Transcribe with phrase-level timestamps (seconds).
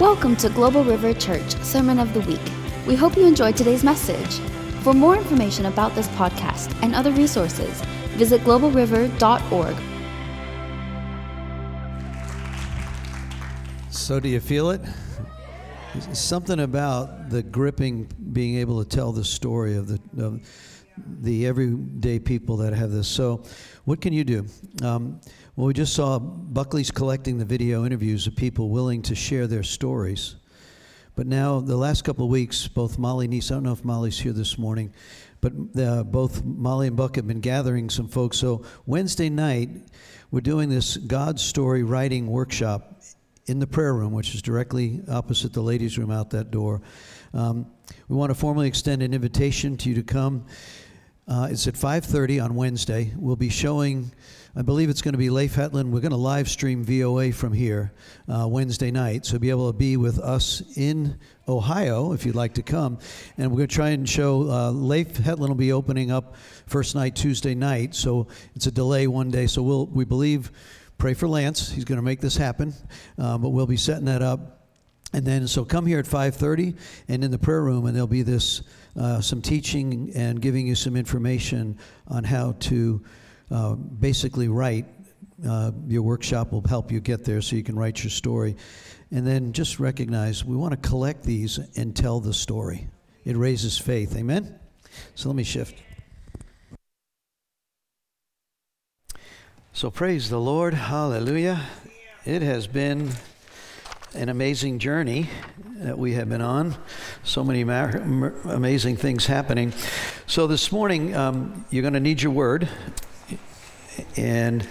[0.00, 2.40] Welcome to Global River Church Sermon of the Week.
[2.86, 4.38] We hope you enjoyed today's message.
[4.84, 7.80] For more information about this podcast and other resources,
[8.14, 9.76] visit globalriver.org.
[13.90, 14.82] So, do you feel it?
[16.12, 20.40] Something about the gripping, being able to tell the story of the of
[21.20, 23.08] the everyday people that have this.
[23.08, 23.42] So,
[23.84, 24.46] what can you do?
[24.80, 25.20] Um,
[25.58, 29.64] well, we just saw Buckley's collecting the video interviews of people willing to share their
[29.64, 30.36] stories.
[31.16, 34.16] But now, the last couple of weeks, both Molly Neese, I don't know if Molly's
[34.16, 34.94] here this morning,
[35.40, 38.36] but uh, both Molly and Buck have been gathering some folks.
[38.36, 39.70] So, Wednesday night,
[40.30, 43.02] we're doing this God story writing workshop
[43.46, 46.82] in the prayer room, which is directly opposite the ladies' room out that door.
[47.34, 47.66] Um,
[48.06, 50.46] we want to formally extend an invitation to you to come.
[51.26, 53.12] Uh, it's at 5:30 on Wednesday.
[53.16, 54.12] We'll be showing
[54.56, 55.92] I believe it's going to be Leif Hetland.
[55.92, 57.92] We're going to live stream VOA from here
[58.28, 62.54] uh, Wednesday night, so be able to be with us in Ohio if you'd like
[62.54, 62.98] to come.
[63.36, 66.34] And we're going to try and show uh, Leif Hetland will be opening up
[66.66, 69.46] first night Tuesday night, so it's a delay one day.
[69.46, 70.50] So we'll we believe
[70.96, 71.70] pray for Lance.
[71.70, 72.72] He's going to make this happen,
[73.18, 74.66] uh, but we'll be setting that up.
[75.12, 76.74] And then, so come here at 5:30,
[77.08, 78.62] and in the prayer room, and there'll be this
[78.98, 81.78] uh, some teaching and giving you some information
[82.08, 83.02] on how to
[83.50, 84.86] uh, basically write.
[85.46, 88.56] Uh, your workshop will help you get there so you can write your story.
[89.10, 92.88] And then just recognize we want to collect these and tell the story.
[93.24, 94.16] It raises faith.
[94.16, 94.58] Amen?
[95.14, 95.74] So let me shift.
[99.72, 100.74] So praise the Lord.
[100.74, 101.64] Hallelujah.
[102.24, 103.10] It has been
[104.14, 105.30] an amazing journey
[105.76, 106.74] that we have been on.
[107.22, 109.72] So many amazing things happening.
[110.26, 112.68] So this morning, um, you're going to need your word.
[114.16, 114.66] And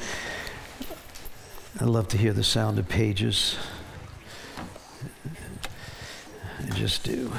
[1.79, 3.57] I love to hear the sound of pages.
[6.59, 7.31] I just do.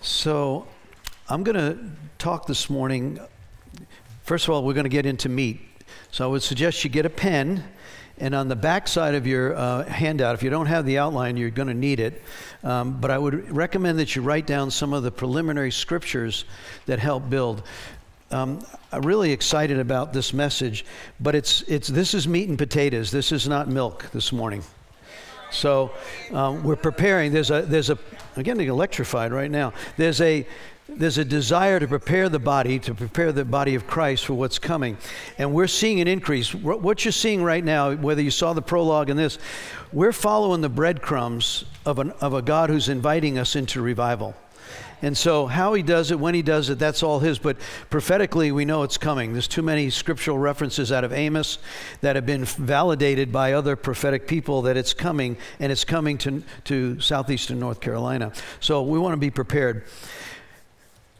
[0.00, 0.66] So,
[1.28, 1.78] I'm going to
[2.18, 3.20] talk this morning.
[4.22, 5.60] First of all, we're going to get into meat.
[6.10, 7.64] So, I would suggest you get a pen
[8.18, 11.36] and on the back side of your uh, handout, if you don't have the outline,
[11.36, 12.22] you're going to need it.
[12.62, 16.44] Um, but I would recommend that you write down some of the preliminary scriptures
[16.86, 17.62] that help build.
[18.30, 20.84] Um, I'm really excited about this message,
[21.20, 23.10] but it's, it's, this is meat and potatoes.
[23.10, 24.62] This is not milk this morning.
[25.50, 25.92] So
[26.32, 27.32] um, we're preparing.
[27.32, 27.98] There's a, there's a,
[28.36, 29.72] I'm getting electrified right now.
[29.96, 30.46] There's a,
[30.88, 34.58] there's a desire to prepare the body, to prepare the body of Christ for what's
[34.58, 34.98] coming.
[35.38, 36.54] And we're seeing an increase.
[36.54, 39.38] What you're seeing right now, whether you saw the prologue in this,
[39.92, 44.34] we're following the breadcrumbs of, an, of a God who's inviting us into revival.
[45.02, 47.38] And so, how he does it, when he does it, that's all his.
[47.38, 47.58] But
[47.90, 49.32] prophetically, we know it's coming.
[49.32, 51.58] There's too many scriptural references out of Amos
[52.00, 56.42] that have been validated by other prophetic people that it's coming, and it's coming to,
[56.64, 58.32] to southeastern North Carolina.
[58.60, 59.84] So, we want to be prepared.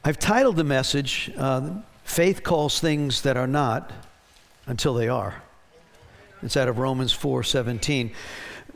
[0.07, 3.91] I've titled the message, uh, Faith Calls Things That Are Not
[4.67, 5.43] Until They Are.
[6.43, 8.13] It's out of Romans 4 17.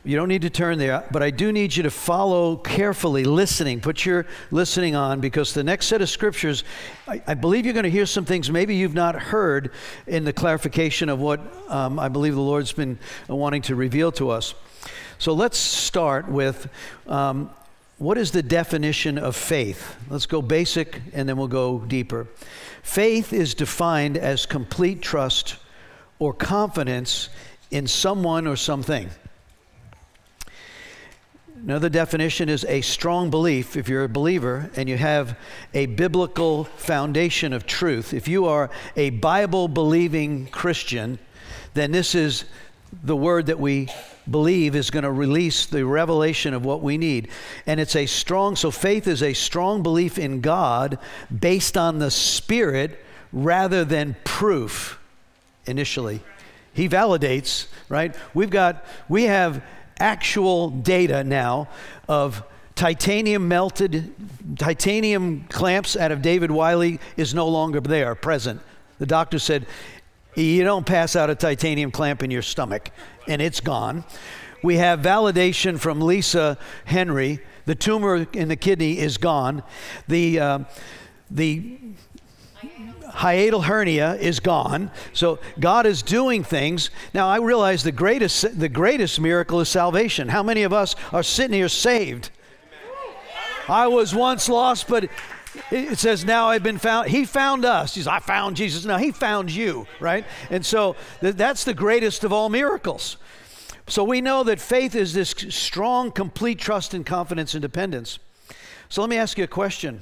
[0.03, 3.79] You don't need to turn there, but I do need you to follow carefully, listening.
[3.79, 6.63] Put your listening on because the next set of scriptures,
[7.07, 9.71] I, I believe you're going to hear some things maybe you've not heard
[10.07, 12.97] in the clarification of what um, I believe the Lord's been
[13.27, 14.55] wanting to reveal to us.
[15.19, 16.67] So let's start with
[17.05, 17.51] um,
[17.99, 19.97] what is the definition of faith?
[20.09, 22.27] Let's go basic and then we'll go deeper.
[22.81, 25.57] Faith is defined as complete trust
[26.17, 27.29] or confidence
[27.71, 29.09] in someone or something.
[31.55, 33.75] Another definition is a strong belief.
[33.75, 35.37] If you're a believer and you have
[35.73, 41.19] a biblical foundation of truth, if you are a Bible believing Christian,
[41.73, 42.45] then this is
[43.03, 43.87] the word that we
[44.29, 47.29] believe is going to release the revelation of what we need.
[47.65, 50.99] And it's a strong, so faith is a strong belief in God
[51.37, 54.99] based on the Spirit rather than proof
[55.65, 56.21] initially.
[56.73, 58.15] He validates, right?
[58.33, 59.63] We've got, we have
[59.99, 61.67] actual data now
[62.07, 62.43] of
[62.75, 64.13] titanium melted,
[64.57, 68.61] titanium clamps out of David Wiley is no longer there, present.
[68.99, 69.65] The doctor said,
[70.43, 72.91] you don't pass out a titanium clamp in your stomach,
[73.27, 74.03] and it's gone.
[74.63, 77.39] We have validation from Lisa Henry.
[77.65, 79.63] The tumor in the kidney is gone.
[80.07, 80.59] The, uh,
[81.31, 81.77] the
[83.09, 84.91] hiatal hernia is gone.
[85.13, 86.89] So God is doing things.
[87.13, 90.29] Now I realize the greatest the greatest miracle is salvation.
[90.29, 92.31] How many of us are sitting here saved?
[93.67, 95.09] I was once lost, but
[95.71, 97.09] it says, Now I've been found.
[97.09, 97.95] He found us.
[97.95, 98.85] He's, I found Jesus.
[98.85, 100.25] Now he found you, right?
[100.49, 103.17] And so th- that's the greatest of all miracles.
[103.87, 108.19] So we know that faith is this strong, complete trust and confidence and dependence.
[108.87, 110.01] So let me ask you a question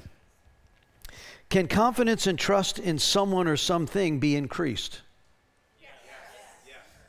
[1.49, 5.01] Can confidence and trust in someone or something be increased?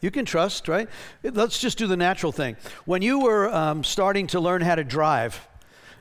[0.00, 0.88] You can trust, right?
[1.24, 2.56] Let's just do the natural thing.
[2.84, 5.47] When you were um, starting to learn how to drive,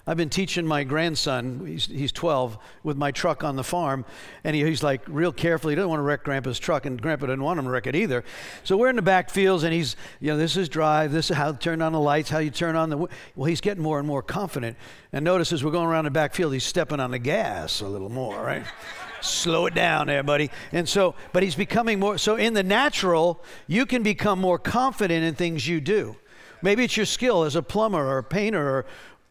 [0.09, 4.05] I've been teaching my grandson, he's, he's 12, with my truck on the farm,
[4.45, 5.69] and he, he's like real careful.
[5.69, 7.95] He doesn't want to wreck Grandpa's truck, and Grandpa doesn't want him to wreck it
[7.95, 8.23] either.
[8.63, 11.35] So we're in the back fields, and he's, you know, this is drive, this is
[11.35, 12.97] how to turn on the lights, how you turn on the.
[12.97, 14.77] Well, he's getting more and more confident.
[15.11, 17.87] And notice as we're going around the back field, he's stepping on the gas a
[17.87, 18.63] little more, right?
[19.21, 20.51] Slow it down there, buddy.
[20.71, 22.17] And so, but he's becoming more.
[22.17, 26.15] So in the natural, you can become more confident in things you do.
[26.61, 28.85] Maybe it's your skill as a plumber or a painter or,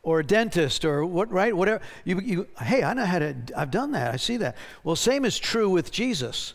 [0.07, 1.55] or a dentist or what, right?
[1.55, 1.83] Whatever.
[2.05, 4.15] You, you, hey, I know how to, I've done that.
[4.15, 4.57] I see that.
[4.85, 6.55] Well, same is true with Jesus.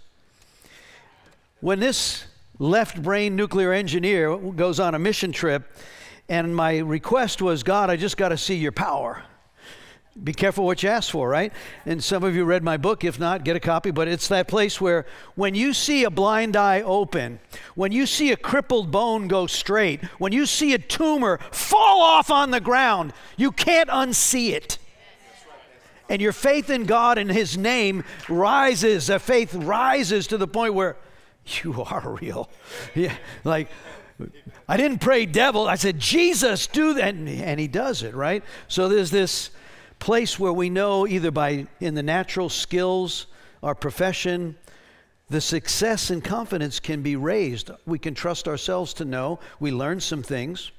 [1.59, 2.23] When this
[2.59, 5.69] left brain nuclear engineer goes on a mission trip,
[6.29, 9.21] and my request was, God, I just got to see your power.
[10.21, 11.53] Be careful what you ask for, right?
[11.85, 13.05] And some of you read my book.
[13.05, 13.91] If not, get a copy.
[13.91, 15.05] But it's that place where
[15.35, 17.39] when you see a blind eye open,
[17.75, 22.29] when you see a crippled bone go straight, when you see a tumor fall off
[22.29, 24.77] on the ground, you can't unsee it.
[26.09, 29.09] And your faith in God and His name rises.
[29.09, 30.97] A faith rises to the point where
[31.63, 32.49] you are real.
[32.93, 33.15] Yeah,
[33.45, 33.69] like,
[34.67, 35.69] I didn't pray devil.
[35.69, 37.13] I said, Jesus, do that.
[37.13, 38.43] And, and He does it, right?
[38.67, 39.51] So there's this
[40.01, 43.27] place where we know either by in the natural skills,
[43.63, 44.57] our profession,
[45.29, 47.69] the success and confidence can be raised.
[47.85, 49.39] We can trust ourselves to know.
[49.61, 50.71] We learn some things.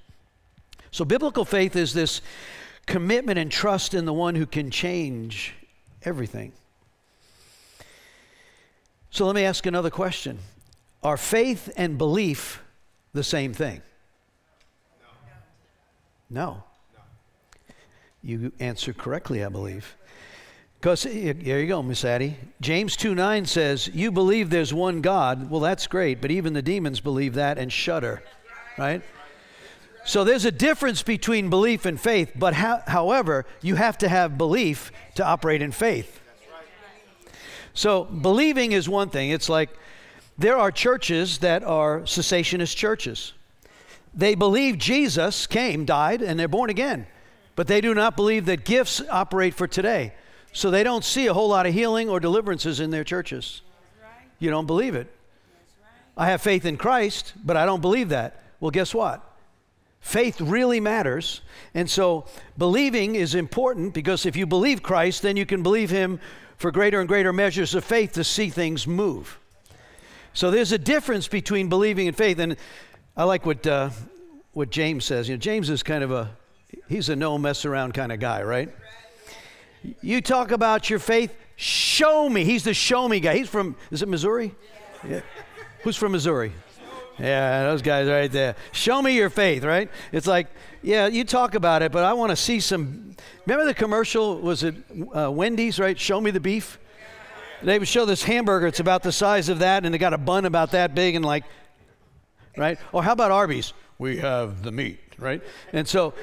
[0.91, 2.21] So, biblical faith is this
[2.85, 5.55] commitment and trust in the one who can change
[6.03, 6.53] everything.
[9.11, 10.39] So, let me ask another question
[11.03, 12.61] Are faith and belief
[13.15, 13.81] the same thing?
[16.29, 16.57] No.
[16.57, 16.65] no.
[18.23, 19.97] You answered correctly, I believe.
[20.81, 22.37] Because here you go, Miss Addie.
[22.61, 25.51] James 2 9 says, You believe there's one God.
[25.51, 28.23] Well, that's great, but even the demons believe that and shudder,
[28.79, 29.03] right?
[30.05, 34.91] So there's a difference between belief and faith, but however, you have to have belief
[35.15, 36.21] to operate in faith.
[37.75, 39.31] So believing is one thing.
[39.31, 39.71] It's like
[40.37, 43.33] there are churches that are cessationist churches.
[44.13, 47.07] They believe Jesus came, died, and they're born again
[47.55, 50.15] but they do not believe that gifts operate for today.
[50.53, 53.63] So they don't see a whole lot of healing or deliverances in their churches.
[54.39, 55.11] You don't believe it.
[56.17, 58.43] I have faith in Christ, but I don't believe that.
[58.61, 59.23] Well, guess what?
[60.01, 61.41] Faith really matters.
[61.75, 62.27] And so
[62.59, 66.21] believing is important because if you believe Christ, then you can believe Him
[66.57, 69.39] for greater and greater measures of faith to see things move.
[70.35, 72.39] So there's a difference between believing and faith.
[72.39, 72.57] And
[73.17, 73.91] I like what, uh,
[74.53, 75.29] what James says.
[75.29, 76.31] You know, James is kind of a
[76.89, 78.69] he's a no mess around kind of guy, right?
[80.01, 82.45] You talk about your faith, show me.
[82.45, 83.37] He's the show me guy.
[83.37, 84.55] He's from, is it Missouri?
[85.09, 85.21] Yeah.
[85.83, 86.53] Who's from Missouri?
[87.19, 88.57] Yeah, those guys right there.
[88.73, 89.91] Show me your faith, right?
[90.13, 90.47] It's like,
[90.83, 93.15] yeah, you talk about it, but I want to see some.
[93.47, 94.41] Remember the commercial?
[94.41, 94.75] Was it
[95.15, 95.99] uh, Wendy's, right?
[95.99, 96.79] Show me the beef.
[97.63, 98.67] They would show this hamburger.
[98.67, 101.25] It's about the size of that, and they got a bun about that big, and
[101.25, 101.45] like,
[102.57, 102.79] right?
[102.93, 103.73] Or how about Arby's?
[103.99, 105.43] We have the meat, right?
[105.73, 106.15] And so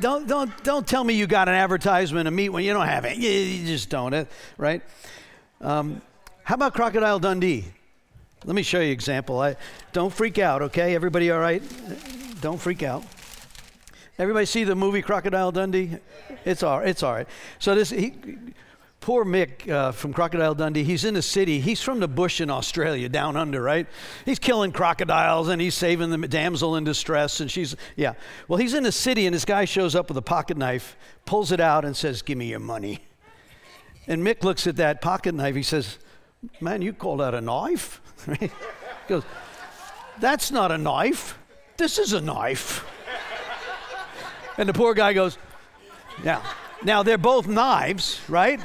[0.00, 3.04] don't, don't, don't tell me you got an advertisement of meat when you don't have
[3.04, 3.16] it.
[3.16, 4.24] You, you just don't, uh,
[4.56, 4.82] right?
[5.60, 6.00] Um,
[6.44, 7.64] how about Crocodile Dundee?
[8.44, 9.40] Let me show you an example.
[9.40, 9.56] I,
[9.92, 10.94] don't freak out, okay?
[10.94, 11.62] Everybody all right?
[12.40, 13.04] Don't freak out.
[14.18, 15.98] Everybody see the movie Crocodile Dundee?
[16.44, 17.28] It's all, it's all right.
[17.58, 18.14] So this, he,
[19.00, 21.60] poor Mick uh, from Crocodile Dundee, he's in the city.
[21.60, 23.86] He's from the bush in Australia, down under, right?
[24.24, 27.40] He's killing crocodiles and he's saving the damsel in distress.
[27.40, 28.14] And she's, yeah.
[28.48, 31.52] Well, he's in the city and this guy shows up with a pocket knife, pulls
[31.52, 33.00] it out, and says, Give me your money.
[34.06, 35.54] And Mick looks at that pocket knife.
[35.54, 35.98] He says,
[36.60, 38.00] Man, you call that a knife?
[38.40, 38.50] he
[39.08, 39.24] goes,
[40.20, 41.38] That's not a knife.
[41.76, 42.84] This is a knife.
[44.56, 45.38] And the poor guy goes,
[46.24, 46.42] Yeah.
[46.82, 48.60] Now, they're both knives, right?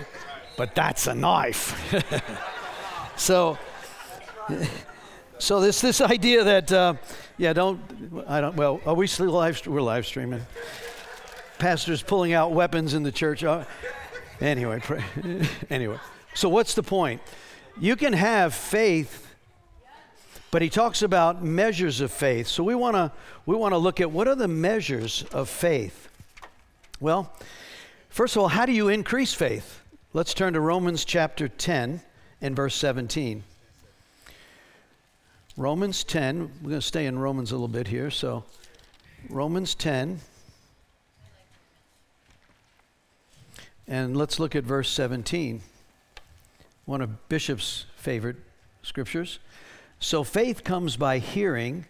[0.58, 1.76] but that's a knife.
[3.16, 3.58] so,
[5.40, 6.94] so this this idea that uh,
[7.38, 7.80] yeah, don't
[8.28, 9.66] I don't well, are we still live?
[9.66, 10.42] We're live streaming.
[11.60, 13.44] Pastors pulling out weapons in the church.
[13.44, 13.64] Uh,
[14.42, 15.04] anyway, pray,
[15.70, 15.98] anyway.
[16.34, 17.22] So what's the point?
[17.80, 19.34] You can have faith,
[20.52, 22.48] but he talks about measures of faith.
[22.48, 23.12] So we want to
[23.46, 26.10] we want to look at what are the measures of faith.
[27.00, 27.34] Well,
[28.14, 29.82] first of all, how do you increase faith?
[30.14, 32.00] Let's turn to Romans chapter 10
[32.42, 33.44] and verse 17.
[35.58, 38.12] Romans 10, we're going to stay in Romans a little bit here.
[38.12, 38.44] So,
[39.30, 40.20] Romans 10.
[43.88, 45.62] And let's look at verse 17,
[46.86, 48.38] one of Bishop's favorite
[48.84, 49.40] scriptures.
[50.00, 51.86] So faith comes by hearing,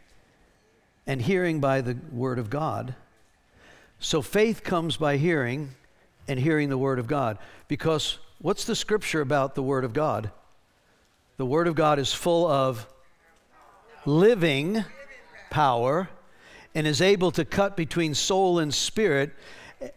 [1.05, 2.95] and hearing by the word of God.
[3.99, 5.71] So faith comes by hearing,
[6.27, 7.37] and hearing the word of God.
[7.67, 10.31] Because what's the scripture about the word of God?
[11.37, 12.87] The word of God is full of
[14.05, 14.83] living
[15.49, 16.09] power
[16.75, 19.33] and is able to cut between soul and spirit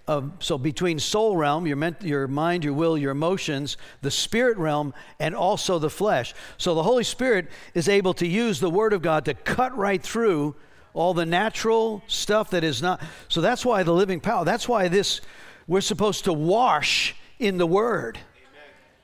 [0.08, 4.56] uh, so between soul realm, your, ment- your mind, your will, your emotions, the spirit
[4.58, 6.34] realm, and also the flesh.
[6.58, 10.02] So the Holy Spirit is able to use the Word of God to cut right
[10.02, 10.54] through
[10.94, 13.00] all the natural stuff that is not.
[13.28, 14.44] So that's why the living power.
[14.44, 15.20] That's why this
[15.66, 18.18] we're supposed to wash in the Word.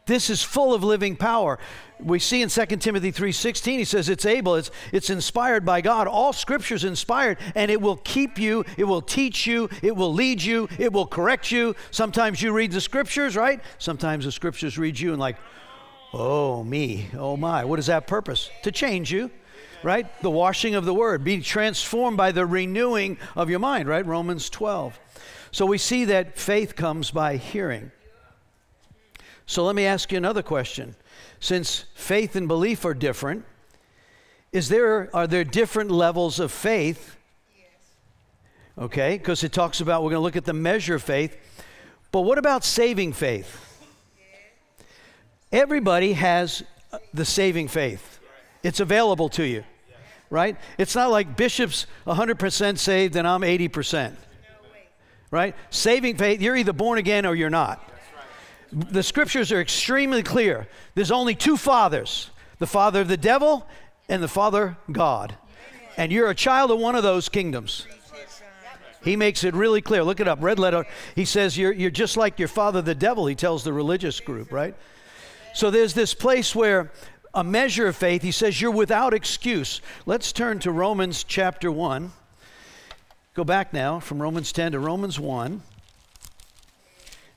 [0.07, 1.59] This is full of living power.
[2.00, 6.09] We see in 2 Timothy 3:16 he says it's able, it's it's inspired by God.
[6.09, 10.42] All scripture's inspired and it will keep you, it will teach you, it will lead
[10.42, 11.76] you, it will correct you.
[11.92, 13.61] Sometimes you read the scriptures, right?
[13.78, 15.37] Sometimes the scriptures read you and like,
[16.12, 18.50] "Oh me, oh my, what is that purpose?
[18.64, 19.31] To change you."
[19.85, 20.07] Right?
[20.23, 24.07] The washing of the word, being transformed by the renewing of your mind, right?
[24.07, 24.99] Romans 12.
[25.52, 27.92] So we see that faith comes by hearing.
[29.47, 30.97] So let me ask you another question.
[31.40, 33.44] Since faith and belief are different,
[34.50, 37.16] is there are there different levels of faith?
[38.78, 41.37] Okay, because it talks about we're going to look at the measure of faith.
[42.11, 43.68] But what about saving faith?
[45.52, 48.21] Everybody has uh, the saving faith.
[48.62, 49.64] It's available to you.
[50.30, 50.56] Right?
[50.78, 54.14] It's not like Bishop's 100% saved and I'm 80%.
[55.32, 55.56] Right?
[55.70, 57.92] Saving faith, you're either born again or you're not
[58.72, 60.66] the scriptures are extremely clear.
[60.94, 63.66] There's only two fathers the father of the devil
[64.08, 65.34] and the father God.
[65.96, 67.86] And you're a child of one of those kingdoms.
[69.02, 70.04] He makes it really clear.
[70.04, 70.86] Look it up, red letter.
[71.16, 74.52] He says, You're, you're just like your father, the devil, he tells the religious group,
[74.52, 74.76] right?
[75.54, 76.92] So there's this place where
[77.34, 79.80] a measure of faith, he says, You're without excuse.
[80.06, 82.12] Let's turn to Romans chapter 1.
[83.34, 85.62] Go back now from Romans 10 to Romans 1.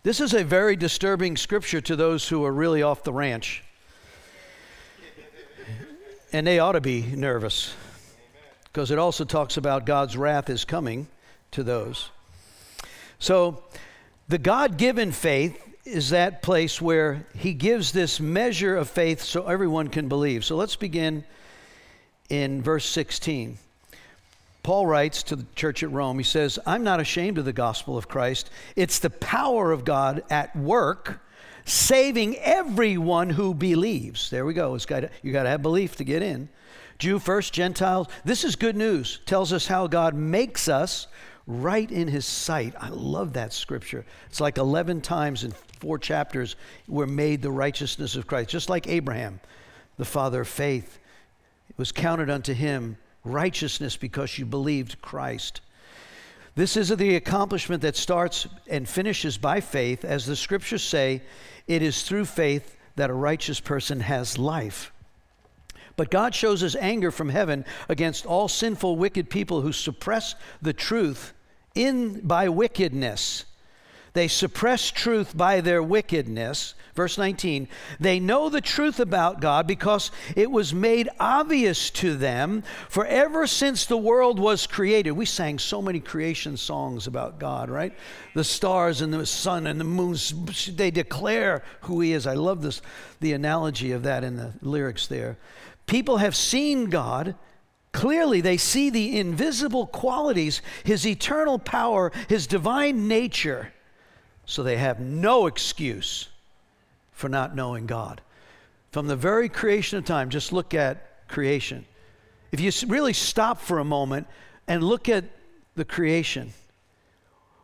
[0.04, 3.64] This is a very disturbing scripture to those who are really off the ranch.
[6.34, 7.74] And they ought to be nervous
[8.66, 11.08] because it also talks about God's wrath is coming
[11.52, 12.10] to those.
[13.18, 13.64] So,
[14.28, 19.48] the God given faith is that place where He gives this measure of faith so
[19.48, 20.44] everyone can believe.
[20.44, 21.24] So, let's begin
[22.28, 23.60] in verse 16.
[24.66, 28.00] Paul writes to the church at Rome, he says, I'm not ashamed of the gospel
[28.00, 28.50] of Christ.
[28.76, 31.20] It's the power of God at work,
[31.66, 34.32] saving everyone who believes.
[34.32, 34.74] There we go.
[34.74, 36.50] It's got to, you got to have belief to get in.
[36.98, 38.08] Jew first, Gentiles.
[38.24, 39.20] This is good news.
[39.28, 41.06] Tells us how God makes us
[41.46, 42.74] right in his sight.
[42.80, 44.04] I love that scripture.
[44.32, 46.56] It's like 11 times in four chapters
[46.88, 49.42] we're made the righteousness of Christ, just like Abraham,
[49.98, 50.98] the father of faith.
[51.70, 55.62] It was counted unto him righteousness because you believed Christ.
[56.56, 60.06] This is the accomplishment that starts and finishes by faith.
[60.06, 61.22] As the scriptures say,
[61.68, 64.94] it is through faith that a righteous person has life.
[65.98, 70.74] But God shows his anger from heaven against all sinful, wicked people who suppress the
[70.74, 71.34] truth
[71.74, 73.46] in by wickedness.
[74.16, 76.74] They suppress truth by their wickedness.
[76.96, 77.68] Verse 19,
[78.00, 82.64] they know the truth about God because it was made obvious to them.
[82.88, 87.70] For ever since the world was created, we sang so many creation songs about God,
[87.70, 87.94] right?
[88.36, 90.16] The stars and the sun and the moon,
[90.76, 92.26] they declare who He is.
[92.26, 92.82] I love this,
[93.20, 95.38] the analogy of that in the lyrics there.
[95.88, 97.36] People have seen God.
[97.92, 103.74] Clearly, they see the invisible qualities, His eternal power, His divine nature.
[104.46, 106.30] So they have no excuse
[107.12, 108.22] for not knowing God.
[108.92, 111.86] From the very creation of time, just look at creation.
[112.52, 114.28] If you really stop for a moment
[114.68, 115.26] and look at
[115.76, 116.54] the creation,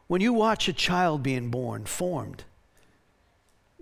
[0.07, 2.43] when you watch a child being born, formed,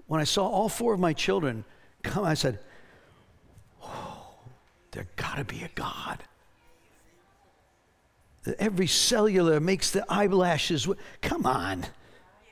[0.07, 1.63] when I saw all four of my children
[2.03, 2.59] come, I said,
[3.83, 4.35] oh,
[4.91, 6.19] there got to be a God.
[8.57, 10.87] Every cellular makes the eyelashes.
[11.21, 11.85] Come on.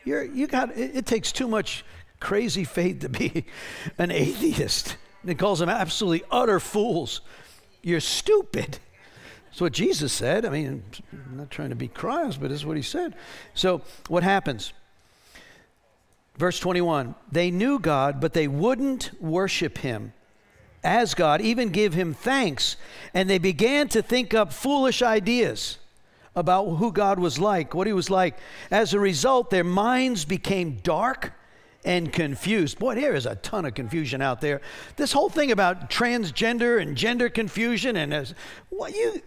[0.08, 1.84] You're, you got, it, it takes too much
[2.22, 3.46] crazy faith to be
[3.98, 4.96] an atheist.
[5.26, 7.20] He calls them absolutely utter fools.
[7.84, 8.80] You're stupid.
[9.48, 10.46] That's what Jesus said.
[10.46, 13.16] I mean, I'm not trying to be cries, but it's what he said.
[13.54, 14.72] So, what happens?
[16.38, 20.14] Verse 21 They knew God, but they wouldn't worship him
[20.86, 22.78] as God, even give him thanks.
[23.14, 25.80] And they began to think up foolish ideas
[26.38, 28.38] about who God was like, what he was like.
[28.70, 31.34] As a result, their minds became dark
[31.84, 32.77] and confused.
[32.77, 34.62] Boy, there is a ton of confusion out there.
[34.98, 38.36] This whole thing about transgender and gender confusion and as
[38.70, 39.22] what you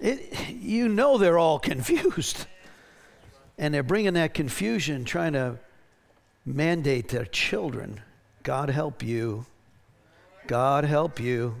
[0.00, 2.46] it, you know they're all confused.
[3.56, 5.58] And they're bringing that confusion trying to
[6.44, 8.00] mandate their children.
[8.42, 9.46] God help you.
[10.46, 11.54] God help you.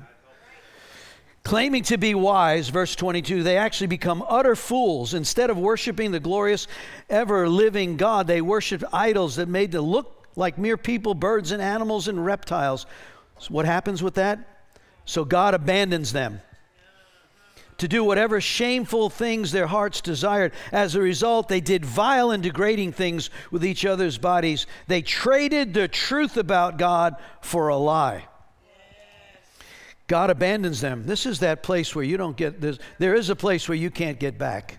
[1.44, 5.12] Claiming to be wise, verse 22, they actually become utter fools.
[5.12, 6.68] Instead of worshiping the glorious,
[7.10, 11.60] ever living God, they worshiped idols that made them look like mere people, birds, and
[11.60, 12.86] animals and reptiles.
[13.38, 14.66] So what happens with that?
[15.04, 16.40] So God abandons them
[17.78, 20.52] to do whatever shameful things their hearts desired.
[20.70, 24.68] As a result, they did vile and degrading things with each other's bodies.
[24.86, 28.28] They traded the truth about God for a lie.
[30.12, 31.06] God abandons them.
[31.06, 32.78] This is that place where you don't get this.
[32.98, 34.78] There is a place where you can't get back.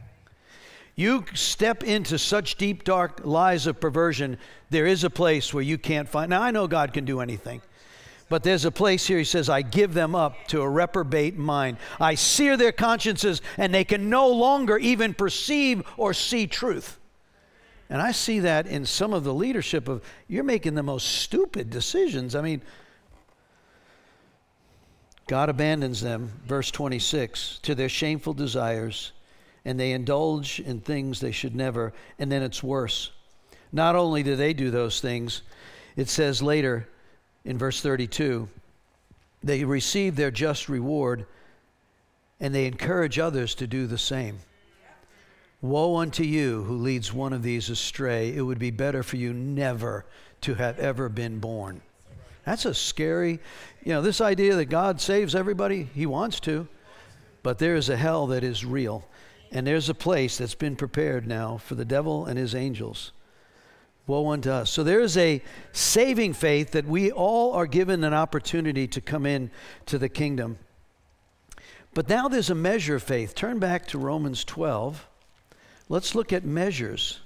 [0.96, 4.38] You step into such deep, dark lies of perversion,
[4.70, 6.30] there is a place where you can't find.
[6.30, 7.64] Now, I know God can do anything,
[8.30, 11.78] but there's a place here, he says, I give them up to a reprobate mind.
[12.00, 17.00] I sear their consciences, and they can no longer even perceive or see truth.
[17.90, 21.72] And I see that in some of the leadership of, you're making the most stupid
[21.72, 22.36] decisions.
[22.36, 22.62] I mean,
[25.28, 29.14] God abandons them, verse 26, to their shameful desires,
[29.64, 33.12] and they indulge in things they should never, and then it's worse.
[33.72, 35.42] Not only do they do those things,
[35.96, 36.90] it says later
[37.46, 38.50] in verse 32,
[39.44, 41.26] they receive their just reward,
[42.40, 44.40] and they encourage others to do the same.
[45.62, 48.36] Woe unto you who leads one of these astray.
[48.36, 50.06] It would be better for you never
[50.42, 51.82] to have ever been born.
[52.46, 53.40] That's a scary,
[53.84, 56.68] you know, this idea that God saves everybody, He wants to,
[57.42, 59.06] but there is a hell that is real.
[59.52, 63.12] And there's a place that's been prepared now for the devil and his angels.
[64.08, 64.72] Woe unto us.
[64.72, 69.26] So there is a saving faith that we all are given an opportunity to come
[69.28, 69.52] in
[69.86, 70.58] to the kingdom.
[71.94, 73.36] But now there's a measure of faith.
[73.36, 75.08] Turn back to Romans 12.
[75.88, 77.20] Let's look at measures.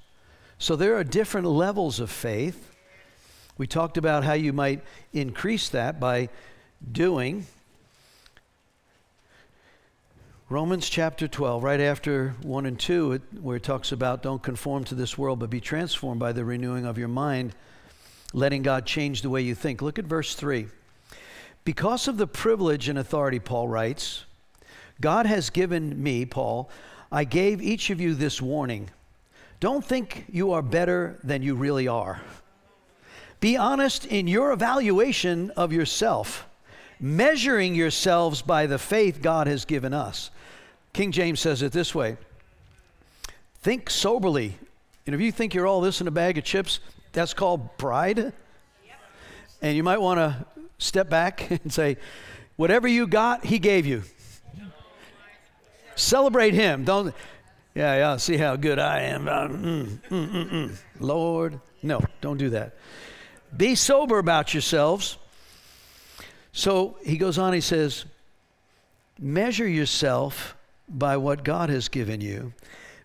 [0.59, 2.75] So there are different levels of faith.
[3.57, 6.29] We talked about how you might increase that by
[6.91, 7.47] doing.
[10.49, 14.83] Romans chapter 12, right after 1 and 2, it, where it talks about don't conform
[14.85, 17.53] to this world, but be transformed by the renewing of your mind,
[18.31, 19.81] letting God change the way you think.
[19.81, 20.67] Look at verse 3.
[21.65, 24.23] Because of the privilege and authority, Paul writes,
[25.01, 26.69] God has given me, Paul,
[27.11, 28.89] I gave each of you this warning.
[29.59, 32.21] Don't think you are better than you really are.
[33.39, 36.47] Be honest in your evaluation of yourself,
[36.99, 40.31] measuring yourselves by the faith God has given us.
[40.93, 42.17] King James says it this way
[43.61, 44.57] Think soberly.
[45.05, 46.79] And if you think you're all this in a bag of chips,
[47.13, 48.17] that's called pride.
[48.17, 48.33] Yep.
[49.61, 50.45] And you might want to
[50.79, 51.97] step back and say,
[52.55, 54.03] whatever you got, he gave you.
[55.95, 56.83] Celebrate him.
[56.83, 57.13] Don't,
[57.73, 59.25] yeah, yeah, see how good I am.
[59.25, 62.75] Mm, mm, mm, mm, Lord, no, don't do that.
[63.55, 65.17] Be sober about yourselves.
[66.51, 68.05] So he goes on, he says,
[69.19, 70.55] measure yourself
[70.89, 72.53] by what God has given you.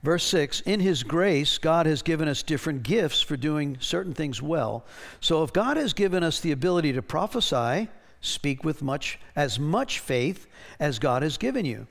[0.03, 4.43] Verse 6 In His grace, God has given us different gifts for doing certain things
[4.43, 4.85] well.
[5.21, 7.89] So if God has given us the ability to prophesy,
[8.21, 10.47] speak with much as much faith
[10.81, 11.87] as God has given you.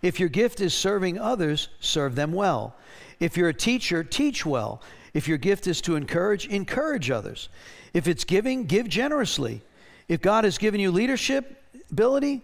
[0.00, 2.74] If your gift is serving others, serve them well.
[3.20, 4.82] If you're a teacher, teach well.
[5.14, 7.48] If your gift is to encourage, encourage others.
[7.92, 9.62] If it's giving, give generously.
[10.08, 12.42] If God has given you leadership ability,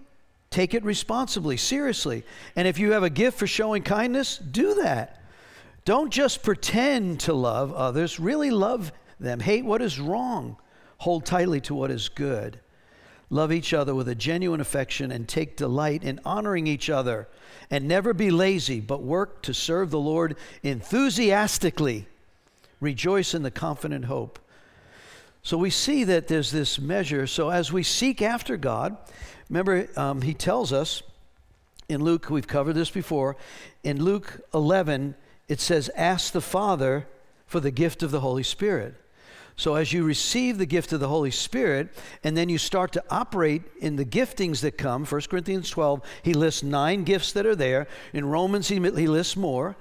[0.50, 2.24] take it responsibly, seriously.
[2.54, 5.22] And if you have a gift for showing kindness, do that.
[5.84, 9.40] Don't just pretend to love others, really love them.
[9.40, 10.56] Hate what is wrong,
[10.98, 12.60] hold tightly to what is good.
[13.30, 17.28] Love each other with a genuine affection and take delight in honoring each other.
[17.70, 22.06] And never be lazy, but work to serve the Lord enthusiastically.
[22.80, 24.38] Rejoice in the confident hope
[25.48, 27.26] so we see that there's this measure.
[27.26, 28.96] So as we seek after God,
[29.48, 31.02] remember, um, he tells us
[31.88, 33.34] in Luke, we've covered this before,
[33.82, 35.14] in Luke 11,
[35.48, 37.08] it says, Ask the Father
[37.46, 38.94] for the gift of the Holy Spirit.
[39.56, 43.04] So as you receive the gift of the Holy Spirit, and then you start to
[43.08, 47.56] operate in the giftings that come, 1 Corinthians 12, he lists nine gifts that are
[47.56, 47.88] there.
[48.12, 49.76] In Romans, he, he lists more.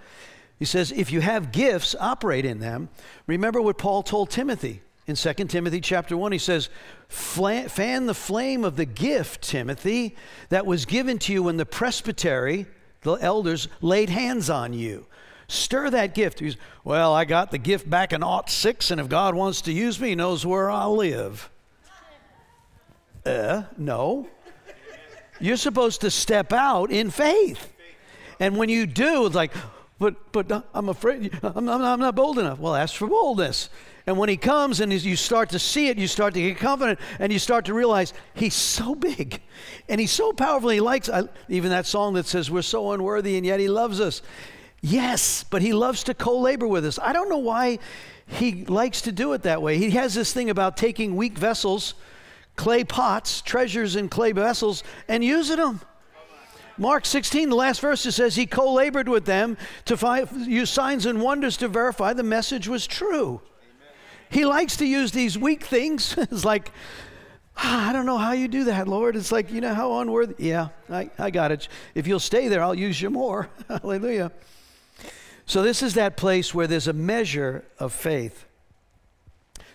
[0.59, 2.89] He says, if you have gifts, operate in them.
[3.27, 6.31] Remember what Paul told Timothy in 2 Timothy chapter 1.
[6.31, 6.69] He says,
[7.07, 10.15] fan the flame of the gift, Timothy,
[10.49, 12.65] that was given to you when the presbytery,
[13.01, 15.05] the elders, laid hands on you.
[15.47, 16.39] Stir that gift.
[16.39, 19.71] He's, well, I got the gift back in aught six, and if God wants to
[19.71, 21.49] use me, he knows where I'll live.
[23.25, 24.27] Uh, no.
[25.39, 27.73] You're supposed to step out in faith.
[28.39, 29.53] And when you do, it's like,
[29.99, 32.59] but, but I'm afraid, I'm, I'm, I'm not bold enough.
[32.59, 33.69] Well, ask for boldness.
[34.05, 36.99] And when he comes and you start to see it, you start to get confident
[37.19, 39.41] and you start to realize he's so big
[39.89, 40.69] and he's so powerful.
[40.69, 43.99] He likes, I, even that song that says, We're so unworthy and yet he loves
[43.99, 44.21] us.
[44.81, 46.99] Yes, but he loves to co labor with us.
[46.99, 47.79] I don't know why
[48.27, 49.77] he likes to do it that way.
[49.77, 51.95] He has this thing about taking weak vessels,
[52.55, 55.81] clay pots, treasures in clay vessels, and using them.
[56.77, 61.05] Mark 16, the last verse, it says he co labored with them to use signs
[61.05, 63.41] and wonders to verify the message was true.
[63.61, 63.93] Amen.
[64.29, 66.15] He likes to use these weak things.
[66.17, 66.71] it's like,
[67.57, 69.15] ah, I don't know how you do that, Lord.
[69.15, 70.35] It's like, you know how unworthy.
[70.37, 71.67] Yeah, I, I got it.
[71.95, 73.49] If you'll stay there, I'll use you more.
[73.67, 74.31] Hallelujah.
[75.45, 78.45] So, this is that place where there's a measure of faith.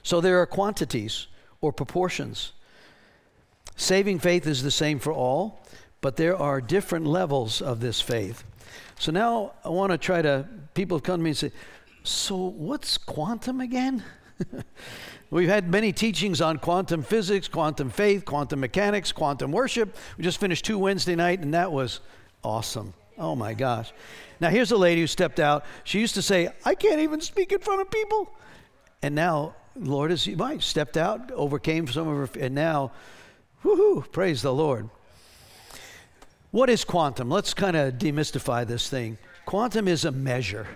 [0.02, 1.28] So, there are quantities
[1.62, 2.52] or proportions.
[3.74, 5.61] Saving faith is the same for all,
[6.02, 8.44] but there are different levels of this faith.
[8.98, 11.52] So now I want to try to, people come to me and say,
[12.02, 14.04] So what's quantum again?
[15.30, 19.96] We've had many teachings on quantum physics, quantum faith, quantum mechanics, quantum worship.
[20.18, 22.00] We just finished two Wednesday night, and that was
[22.44, 22.92] awesome.
[23.16, 23.92] Oh my gosh.
[24.40, 25.64] Now, here's a lady who stepped out.
[25.84, 28.30] She used to say, I can't even speak in front of people.
[29.00, 32.92] And now, Lord is might stepped out, overcame some of her, and now,
[33.62, 34.90] whoo, praise the Lord.
[36.52, 37.30] What is quantum?
[37.30, 39.16] Let's kind of demystify this thing.
[39.46, 40.68] Quantum is a measure.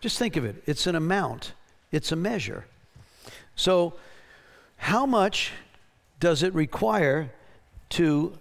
[0.00, 1.54] Just think of it it's an amount,
[1.90, 2.66] it's a measure.
[3.56, 3.94] So,
[4.76, 5.50] how much
[6.20, 7.32] does it require
[7.90, 8.38] to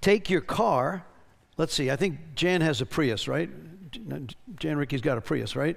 [0.00, 1.04] take your car?
[1.58, 3.50] Let's see, I think Jan has a Prius, right?
[4.56, 5.76] Jan Ricky's got a Prius, right?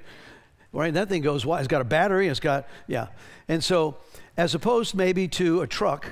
[0.71, 1.59] Right, that thing goes wide.
[1.59, 3.07] It's got a battery, it's got, yeah.
[3.47, 3.97] And so,
[4.37, 6.07] as opposed maybe to a truck,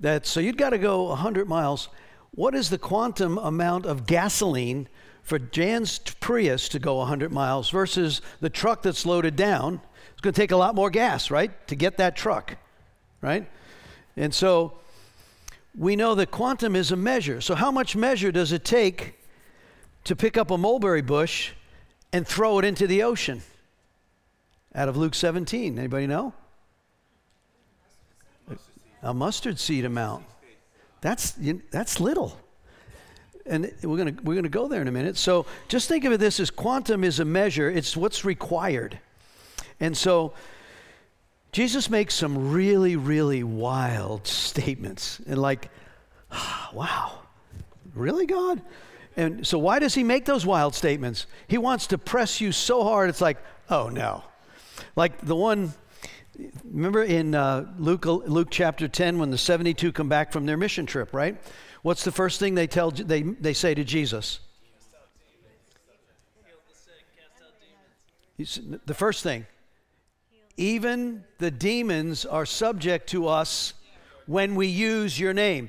[0.00, 1.88] that so you'd got to go 100 miles
[2.34, 4.88] what is the quantum amount of gasoline
[5.22, 9.80] for Jan's Prius to go 100 miles versus the truck that's loaded down?
[10.12, 12.56] It's going to take a lot more gas, right, to get that truck,
[13.20, 13.48] right?
[14.16, 14.78] And so
[15.76, 17.40] we know that quantum is a measure.
[17.40, 19.18] So, how much measure does it take
[20.04, 21.52] to pick up a mulberry bush
[22.12, 23.42] and throw it into the ocean?
[24.74, 25.78] Out of Luke 17.
[25.78, 26.32] Anybody know?
[29.02, 30.24] A mustard seed amount.
[31.02, 32.38] That's, you, that's little.
[33.44, 35.16] And we're going we're gonna go there in a minute.
[35.18, 38.98] So just think of it this as quantum is a measure, it's what's required.
[39.80, 40.32] And so
[41.50, 45.20] Jesus makes some really, really wild statements.
[45.26, 45.70] And like,
[46.72, 47.18] wow,
[47.94, 48.62] really, God?
[49.16, 51.26] And so, why does he make those wild statements?
[51.46, 53.36] He wants to press you so hard, it's like,
[53.68, 54.24] oh no.
[54.96, 55.74] Like the one
[56.64, 60.86] Remember in uh, Luke, Luke chapter 10 when the 72 come back from their mission
[60.86, 61.36] trip, right?
[61.82, 64.40] What's the first thing they tell they, they say to Jesus?
[68.38, 69.46] The first thing,
[70.56, 73.74] even the demons are subject to us
[74.26, 75.68] when we use your name.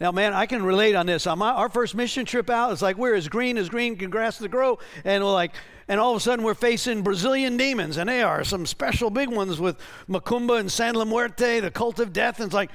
[0.00, 1.26] Now, man, I can relate on this.
[1.26, 4.10] On my, our first mission trip out, it's like we're as green as green can
[4.10, 5.54] grass to grow, and we're like,
[5.88, 9.30] and all of a sudden we're facing Brazilian demons, and they are some special big
[9.30, 12.38] ones with Macumba and San La Muerte, the cult of death.
[12.38, 12.70] And it's like,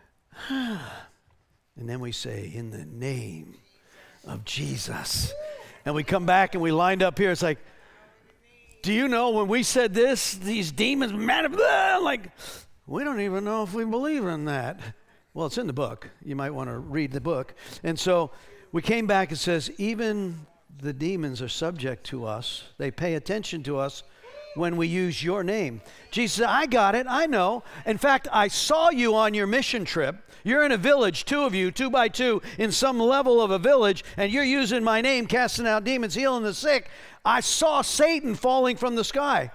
[0.48, 0.78] and
[1.76, 3.54] then we say, in the name
[4.26, 5.32] of Jesus.
[5.84, 7.30] And we come back and we lined up here.
[7.30, 7.58] It's like,
[8.82, 11.12] do you know when we said this, these demons,
[12.02, 12.30] like,
[12.86, 14.80] we don't even know if we believe in that.
[15.32, 16.08] Well, it's in the book.
[16.24, 17.54] You might want to read the book.
[17.82, 18.30] And so
[18.72, 20.46] we came back and says, even
[20.80, 22.64] the demons are subject to us.
[22.78, 24.02] They pay attention to us
[24.54, 25.80] when we use your name.
[26.10, 27.06] Jesus said, I got it.
[27.08, 27.64] I know.
[27.86, 30.16] In fact, I saw you on your mission trip.
[30.44, 33.58] You're in a village, two of you, two by two, in some level of a
[33.58, 36.88] village, and you're using my name, casting out demons, healing the sick.
[37.24, 39.50] I saw Satan falling from the sky.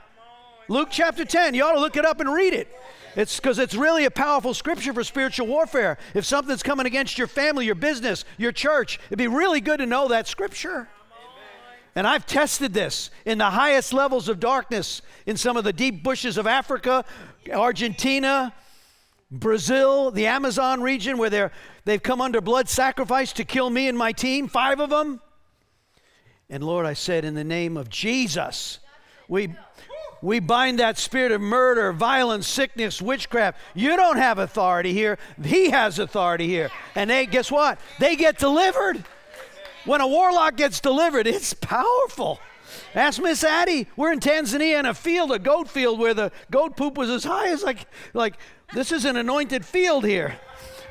[0.68, 1.54] Luke chapter 10.
[1.54, 2.68] You ought to look it up and read it.
[3.16, 5.98] It's because it's really a powerful scripture for spiritual warfare.
[6.14, 9.86] If something's coming against your family, your business, your church, it'd be really good to
[9.86, 10.88] know that scripture.
[11.96, 16.04] And I've tested this in the highest levels of darkness in some of the deep
[16.04, 17.04] bushes of Africa,
[17.52, 18.54] Argentina,
[19.32, 21.52] Brazil, the Amazon region, where they're,
[21.86, 25.22] they've come under blood sacrifice to kill me and my team, five of them.
[26.50, 28.80] And Lord, I said, in the name of Jesus,
[29.28, 29.54] we,
[30.22, 33.60] we bind that spirit of murder, violence, sickness, witchcraft.
[33.76, 35.20] You don't have authority here.
[35.44, 36.72] He has authority here.
[36.96, 37.80] And they, guess what?
[38.00, 39.04] They get delivered.
[39.86, 42.40] When a warlock gets delivered, it's powerful.
[42.94, 43.88] Ask Miss Addie.
[43.96, 47.24] We're in Tanzania in a field, a goat field, where the goat poop was as
[47.24, 48.36] high as like, like
[48.74, 50.40] this is an anointed field here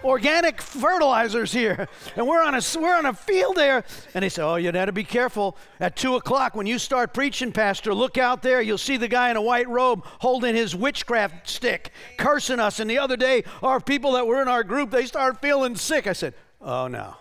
[0.05, 1.89] organic fertilizers here.
[2.17, 3.85] And we're on a, we're on a field there.
[4.15, 5.57] And they say, Oh, you got to be careful.
[5.81, 8.61] At 2 o'clock, when you start preaching, Pastor, look out there.
[8.61, 12.81] You'll see the guy in a white robe holding his witchcraft stick, cursing us.
[12.81, 16.07] And the other day, our people that were in our group, they started feeling sick.
[16.07, 17.17] I said, Oh, no.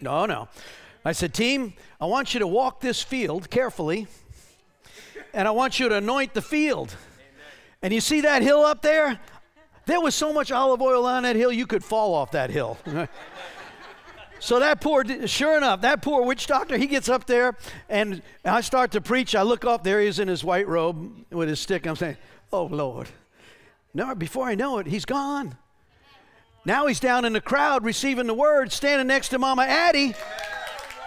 [0.00, 0.48] No, no.
[1.04, 4.06] I said, Team, I want you to walk this field carefully,
[5.32, 6.94] and I want you to anoint the field.
[7.82, 9.18] And you see that hill up there?
[9.86, 12.78] There was so much olive oil on that hill, you could fall off that hill.
[14.38, 17.56] so that poor, sure enough, that poor witch doctor, he gets up there,
[17.88, 19.34] and I start to preach.
[19.34, 21.86] I look up, there he is in his white robe with his stick.
[21.86, 22.18] I'm saying,
[22.52, 23.08] Oh, Lord.
[23.94, 25.56] No, before I know it, he's gone.
[26.64, 30.14] Now he's down in the crowd receiving the word, standing next to Mama Addie.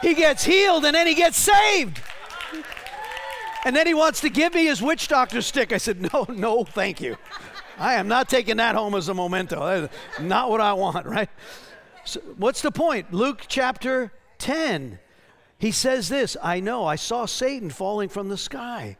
[0.02, 2.02] He gets healed and then he gets saved.
[3.66, 5.72] And then he wants to give me his witch doctor stick.
[5.72, 7.18] I said, No, no, thank you.
[7.78, 9.90] I am not taking that home as a memento.
[10.20, 11.30] not what I want, right?
[12.04, 13.14] So what's the point?
[13.14, 15.00] Luke chapter 10.
[15.58, 18.98] He says this I know, I saw Satan falling from the sky.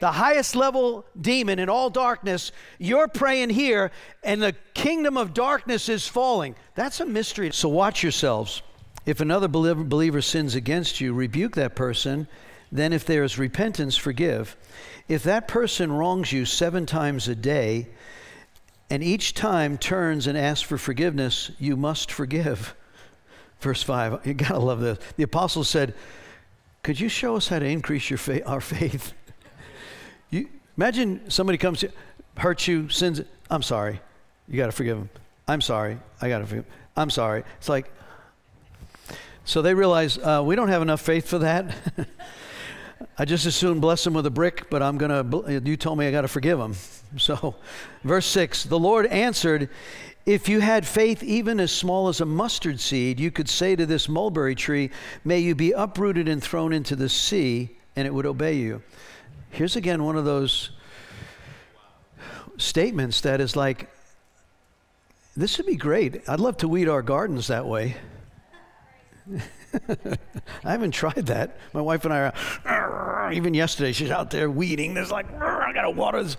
[0.00, 3.90] The highest level demon in all darkness, you're praying here,
[4.22, 6.56] and the kingdom of darkness is falling.
[6.74, 7.52] That's a mystery.
[7.52, 8.62] So watch yourselves.
[9.04, 12.28] If another believer sins against you, rebuke that person.
[12.72, 14.56] Then, if there is repentance, forgive.
[15.08, 17.88] If that person wrongs you seven times a day,
[18.88, 22.74] and each time turns and asks for forgiveness, you must forgive.
[23.60, 24.98] Verse 5, you gotta love this.
[25.16, 25.94] The apostle said,
[26.82, 28.10] Could you show us how to increase
[28.46, 29.12] our faith?
[30.76, 31.90] Imagine somebody comes to
[32.36, 34.00] hurt you, sins, I'm sorry.
[34.48, 35.10] You gotta forgive them.
[35.46, 35.98] I'm sorry.
[36.20, 36.64] I gotta forgive.
[36.96, 37.44] I'm sorry.
[37.58, 37.90] It's like,
[39.44, 41.74] so they realize uh, we don't have enough faith for that.
[43.18, 45.98] I just as soon bless him with a brick, but I'm going to, you told
[45.98, 46.74] me I got to forgive him.
[47.18, 47.56] So,
[48.04, 49.68] verse 6 the Lord answered,
[50.26, 53.84] If you had faith even as small as a mustard seed, you could say to
[53.84, 54.90] this mulberry tree,
[55.24, 58.80] May you be uprooted and thrown into the sea, and it would obey you.
[59.50, 60.70] Here's again one of those
[62.56, 63.90] statements that is like,
[65.36, 66.22] This would be great.
[66.28, 67.96] I'd love to weed our gardens that way.
[70.64, 71.56] I haven't tried that.
[71.72, 72.32] My wife and I
[72.64, 74.94] are, even yesterday, she's out there weeding.
[74.94, 76.36] There's like, I got to water this.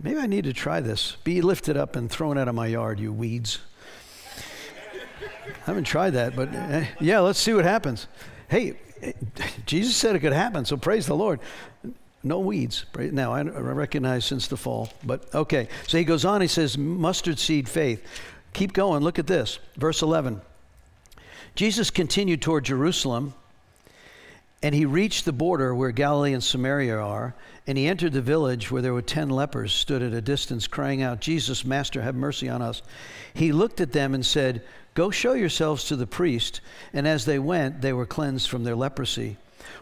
[0.00, 1.16] Maybe I need to try this.
[1.24, 3.58] Be lifted up and thrown out of my yard, you weeds.
[5.46, 8.06] I haven't tried that, but uh, yeah, let's see what happens.
[8.48, 8.78] Hey,
[9.66, 11.40] Jesus said it could happen, so praise the Lord.
[12.22, 12.84] No weeds.
[12.96, 15.68] Now, I recognize since the fall, but okay.
[15.86, 18.04] So he goes on, he says, mustard seed faith.
[18.52, 19.58] Keep going, look at this.
[19.76, 20.40] Verse 11.
[21.54, 23.34] Jesus continued toward Jerusalem,
[24.62, 27.34] and he reached the border where Galilee and Samaria are,
[27.66, 31.02] and he entered the village where there were ten lepers stood at a distance, crying
[31.02, 32.82] out, Jesus, Master, have mercy on us.
[33.34, 34.62] He looked at them and said,
[34.94, 36.60] Go show yourselves to the priest.
[36.92, 39.36] And as they went, they were cleansed from their leprosy.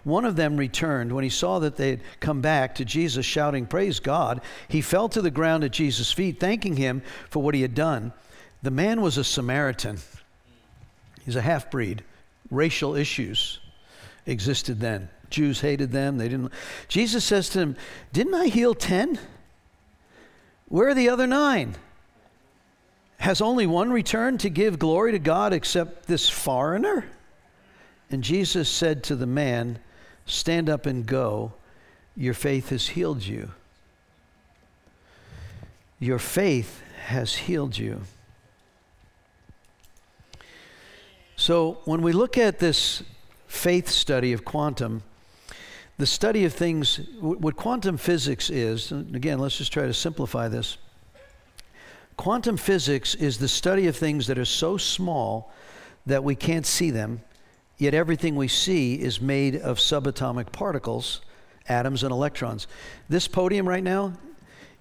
[0.04, 1.12] One of them returned.
[1.12, 5.08] When he saw that they had come back to Jesus, shouting, Praise God, he fell
[5.10, 8.12] to the ground at Jesus' feet, thanking him for what he had done.
[8.62, 9.98] The man was a Samaritan.
[11.24, 12.02] He's a half breed.
[12.50, 13.60] Racial issues
[14.26, 15.08] existed then.
[15.30, 16.18] Jews hated them.
[16.18, 16.52] They didn't.
[16.88, 17.76] Jesus says to him,
[18.12, 19.18] Didn't I heal 10?
[20.68, 21.76] Where are the other nine?
[23.18, 27.06] Has only one returned to give glory to God except this foreigner?
[28.10, 29.78] And Jesus said to the man,
[30.26, 31.52] Stand up and go.
[32.16, 33.50] Your faith has healed you.
[35.98, 38.02] Your faith has healed you.
[41.36, 43.02] So when we look at this
[43.46, 45.02] faith study of quantum,
[45.98, 50.76] the study of things, what quantum physics is, again, let's just try to simplify this.
[52.16, 55.52] Quantum physics is the study of things that are so small
[56.06, 57.20] that we can't see them,
[57.78, 61.20] yet everything we see is made of subatomic particles,
[61.68, 62.66] atoms, and electrons.
[63.08, 64.14] This podium right now,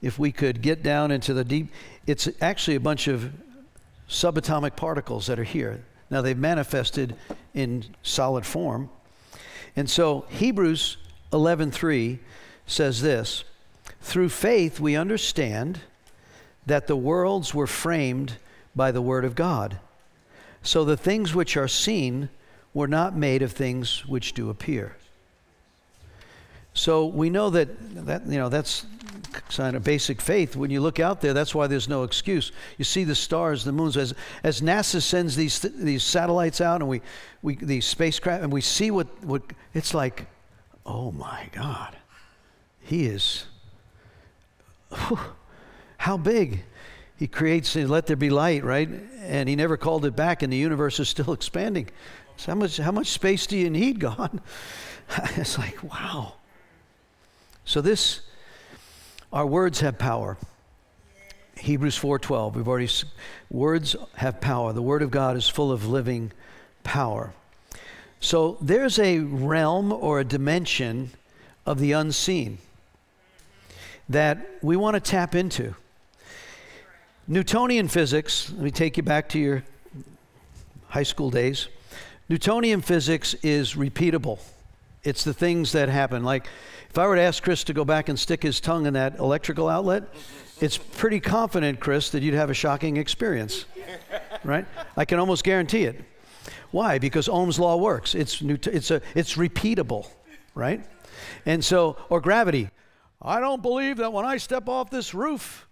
[0.01, 1.71] if we could get down into the deep,
[2.05, 3.31] it's actually a bunch of
[4.09, 5.83] subatomic particles that are here.
[6.09, 7.15] Now they've manifested
[7.53, 8.89] in solid form.
[9.75, 10.97] And so Hebrews
[11.31, 12.19] 11:3
[12.67, 13.43] says this,
[14.01, 15.81] through faith we understand
[16.65, 18.37] that the worlds were framed
[18.75, 19.79] by the word of God.
[20.61, 22.29] So the things which are seen
[22.75, 24.95] were not made of things which do appear.
[26.75, 28.85] So we know that, that you know, that's
[29.49, 30.57] kind of basic faith.
[30.57, 32.51] When you look out there, that's why there's no excuse.
[32.77, 33.95] You see the stars, the moons.
[33.95, 37.01] As, as NASA sends these, these satellites out and we,
[37.41, 39.41] we, these spacecraft, and we see what, what,
[39.73, 40.27] it's like,
[40.85, 41.95] oh my God,
[42.81, 43.45] he is,
[45.07, 45.19] whew,
[45.97, 46.63] how big?
[47.17, 48.89] He creates, let there be light, right?
[49.21, 51.87] And he never called it back, and the universe is still expanding.
[52.37, 54.41] So how much, how much space do you need, God?
[55.35, 56.33] it's like, wow.
[57.63, 58.21] So this,
[59.33, 60.37] our words have power.
[61.57, 62.55] Hebrews 4:12.
[62.55, 62.89] We've already
[63.49, 64.73] words have power.
[64.73, 66.31] The word of God is full of living
[66.83, 67.33] power.
[68.19, 71.11] So there's a realm or a dimension
[71.65, 72.59] of the unseen
[74.09, 75.75] that we want to tap into.
[77.27, 79.63] Newtonian physics, let me take you back to your
[80.89, 81.67] high school days.
[82.27, 84.39] Newtonian physics is repeatable.
[85.03, 86.23] It's the things that happen.
[86.23, 86.47] Like
[86.89, 89.19] if I were to ask Chris to go back and stick his tongue in that
[89.19, 90.03] electrical outlet,
[90.59, 93.65] it's pretty confident, Chris, that you'd have a shocking experience.
[94.43, 94.65] Right?
[94.97, 96.03] I can almost guarantee it.
[96.71, 96.97] Why?
[96.97, 98.15] Because Ohm's law works.
[98.15, 98.57] It's new.
[98.63, 100.07] it's a it's repeatable,
[100.53, 100.83] right?
[101.45, 102.69] And so or gravity.
[103.21, 105.64] I don't believe that when I step off this roof.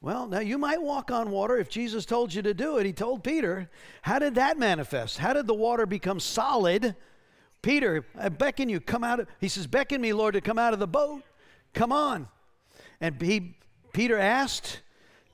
[0.00, 2.86] Well, now you might walk on water if Jesus told you to do it.
[2.86, 3.68] He told Peter.
[4.02, 5.18] How did that manifest?
[5.18, 6.94] How did the water become solid?
[7.62, 9.20] Peter, I beckon you, come out.
[9.20, 11.22] Of, he says, Beckon me, Lord, to come out of the boat.
[11.74, 12.28] Come on.
[13.00, 13.56] And he,
[13.92, 14.82] Peter asked,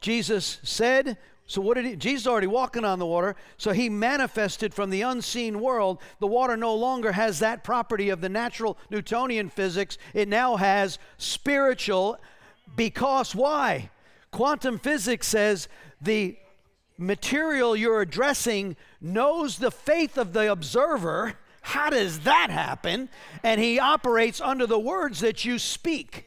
[0.00, 4.72] Jesus said, so what did he, Jesus already walking on the water, so he manifested
[4.72, 6.00] from the unseen world.
[6.18, 9.98] The water no longer has that property of the natural Newtonian physics.
[10.14, 12.18] It now has spiritual
[12.74, 13.90] because why?
[14.35, 15.68] Quantum physics says
[16.01, 16.37] the
[16.99, 23.09] material you're addressing knows the faith of the observer how does that happen?
[23.44, 26.27] And he operates under the words that you speak.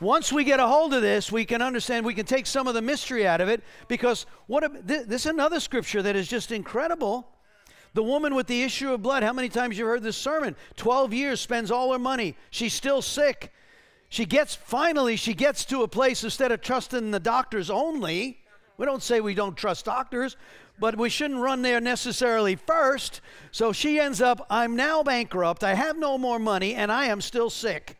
[0.00, 2.74] Once we get a hold of this, we can understand, we can take some of
[2.74, 6.52] the mystery out of it because what a, this is another scripture that is just
[6.52, 7.28] incredible.
[7.94, 10.54] The woman with the issue of blood, how many times you've heard this sermon?
[10.76, 12.36] 12 years, spends all her money.
[12.50, 13.52] She's still sick.
[14.08, 18.38] She gets, finally, she gets to a place instead of trusting the doctors only.
[18.76, 20.36] We don't say we don't trust doctors
[20.78, 23.20] but we shouldn't run there necessarily first.
[23.50, 27.20] So she ends up, I'm now bankrupt, I have no more money, and I am
[27.20, 27.96] still sick.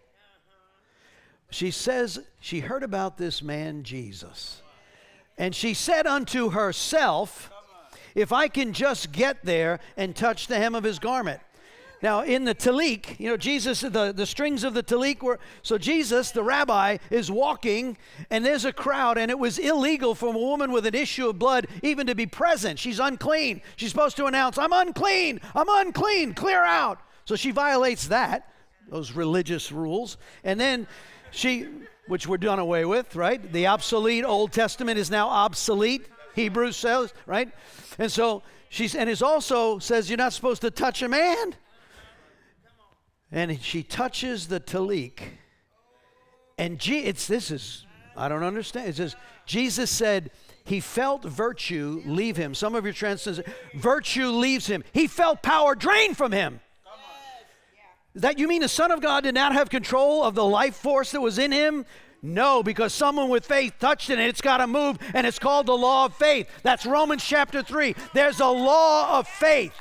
[1.50, 4.62] She says she heard about this man, Jesus.
[5.36, 7.50] And she said unto herself,
[8.14, 11.40] If I can just get there and touch the hem of his garment.
[12.00, 15.78] Now, in the tallit, you know, Jesus, the, the strings of the tallit were, so
[15.78, 17.96] Jesus, the rabbi, is walking,
[18.30, 21.40] and there's a crowd, and it was illegal for a woman with an issue of
[21.40, 22.78] blood even to be present.
[22.78, 23.62] She's unclean.
[23.74, 27.00] She's supposed to announce, I'm unclean, I'm unclean, clear out.
[27.24, 28.52] So she violates that,
[28.88, 30.18] those religious rules.
[30.44, 30.87] And then
[31.32, 31.66] she,
[32.06, 33.52] which we're done away with, right?
[33.52, 37.50] The obsolete Old Testament is now obsolete, Hebrews says, right?
[37.98, 41.54] And so she's, and it also says you're not supposed to touch a man.
[43.30, 45.20] And she touches the tallit.
[46.56, 47.86] And it's this is
[48.16, 48.88] I don't understand.
[48.88, 50.30] It says Jesus said
[50.64, 52.54] he felt virtue leave him.
[52.54, 54.84] Some of your translations virtue leaves him.
[54.92, 56.60] He felt power drain from him.
[58.14, 61.12] That you mean the Son of God did not have control of the life force
[61.12, 61.86] that was in him?
[62.20, 65.66] No, because someone with faith touched it and it's got to move, and it's called
[65.66, 66.48] the law of faith.
[66.64, 67.94] That's Romans chapter 3.
[68.14, 69.72] There's a law of faith.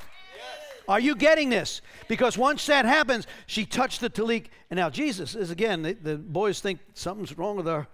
[0.87, 1.81] Are you getting this?
[2.07, 4.45] Because once that happens, she touched the tallit.
[4.69, 7.87] And now Jesus is again, the, the boys think something's wrong with her.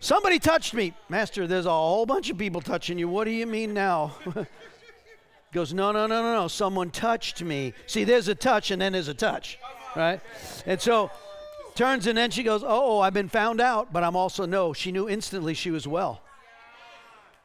[0.00, 0.94] Somebody touched me.
[1.08, 3.08] Master, there's a whole bunch of people touching you.
[3.08, 4.14] What do you mean now?
[5.52, 6.48] goes, no, no, no, no, no.
[6.48, 7.72] Someone touched me.
[7.86, 9.58] See, there's a touch and then there's a touch,
[9.96, 10.20] right?
[10.66, 11.10] And so
[11.74, 14.92] turns and then she goes, oh, I've been found out, but I'm also, no, she
[14.92, 16.22] knew instantly she was well.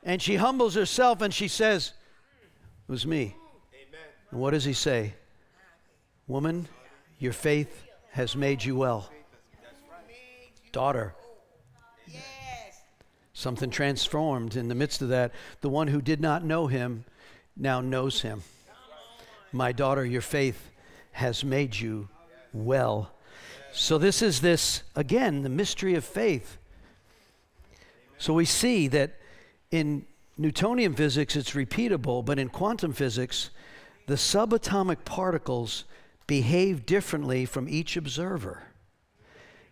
[0.03, 1.93] And she humbles herself and she says,
[2.87, 3.35] it was me.
[4.33, 5.13] And what does he say?
[6.27, 6.67] Woman,
[7.19, 9.11] your faith has made you well.
[10.71, 11.13] Daughter,
[13.33, 15.33] something transformed in the midst of that.
[15.61, 17.05] The one who did not know him
[17.55, 18.41] now knows him.
[19.51, 20.71] My daughter, your faith
[21.11, 22.09] has made you
[22.53, 23.11] well.
[23.71, 26.57] So, this is this, again, the mystery of faith.
[28.17, 29.11] So, we see that
[29.69, 30.07] in
[30.39, 33.51] Newtonian physics it's repeatable, but in quantum physics,
[34.05, 35.85] the subatomic particles
[36.27, 38.63] behave differently from each observer.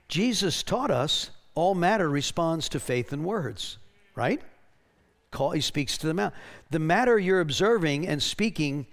[0.07, 3.77] Jesus taught us all matter responds to faith and words,
[4.15, 4.41] right?
[5.31, 6.39] Call, he speaks to the mountain.
[6.69, 8.87] The matter you're observing and speaking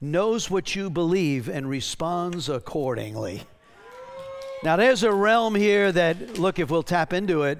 [0.00, 3.44] knows what you believe and responds accordingly.
[4.62, 7.58] Now, there's a realm here that, look, if we'll tap into it,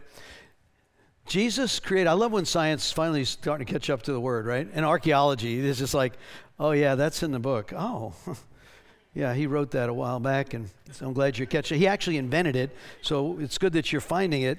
[1.27, 4.47] Jesus created, I love when science finally is starting to catch up to the word,
[4.47, 4.69] right?
[4.73, 6.15] And archaeology is just like,
[6.59, 7.73] oh, yeah, that's in the book.
[7.75, 8.13] Oh,
[9.15, 11.81] yeah, he wrote that a while back, and so I'm glad you're catching it.
[11.81, 14.59] He actually invented it, so it's good that you're finding it.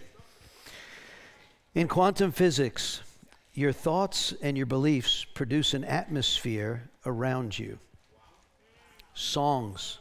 [1.76, 3.02] In quantum physics,
[3.54, 7.78] your thoughts and your beliefs produce an atmosphere around you.
[9.14, 10.00] Songs,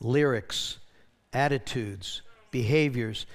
[0.00, 0.78] lyrics,
[1.32, 3.26] attitudes, behaviors.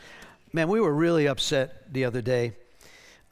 [0.51, 2.53] Man, we were really upset the other day.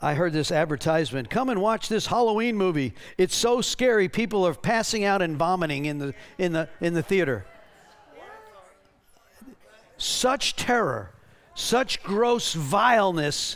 [0.04, 2.94] I heard this advertisement come and watch this Halloween movie.
[3.18, 7.02] It's so scary, people are passing out and vomiting in the, in the, in the
[7.02, 7.46] theater.
[9.98, 11.12] Such terror,
[11.56, 13.56] such gross vileness.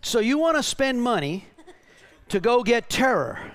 [0.00, 1.44] So, you want to spend money
[2.30, 3.52] to go get terror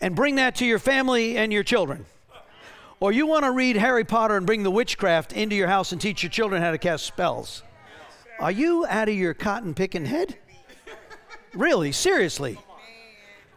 [0.00, 2.04] and bring that to your family and your children.
[2.98, 6.00] Or you want to read Harry Potter and bring the witchcraft into your house and
[6.00, 7.62] teach your children how to cast spells.
[8.38, 10.36] Are you out of your cotton picking head?
[11.54, 11.90] Really?
[11.92, 12.58] Seriously?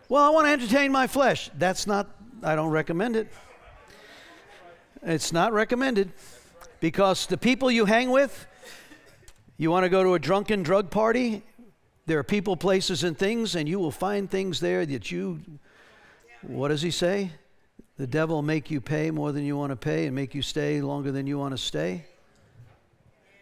[0.07, 1.49] Well, I want to entertain my flesh.
[1.57, 2.09] That's not,
[2.41, 3.27] I don't recommend it.
[5.03, 6.11] It's not recommended
[6.79, 8.47] because the people you hang with,
[9.57, 11.43] you want to go to a drunken drug party,
[12.05, 15.41] there are people, places, and things, and you will find things there that you,
[16.41, 17.31] what does he say?
[17.97, 20.81] The devil make you pay more than you want to pay and make you stay
[20.81, 22.05] longer than you want to stay.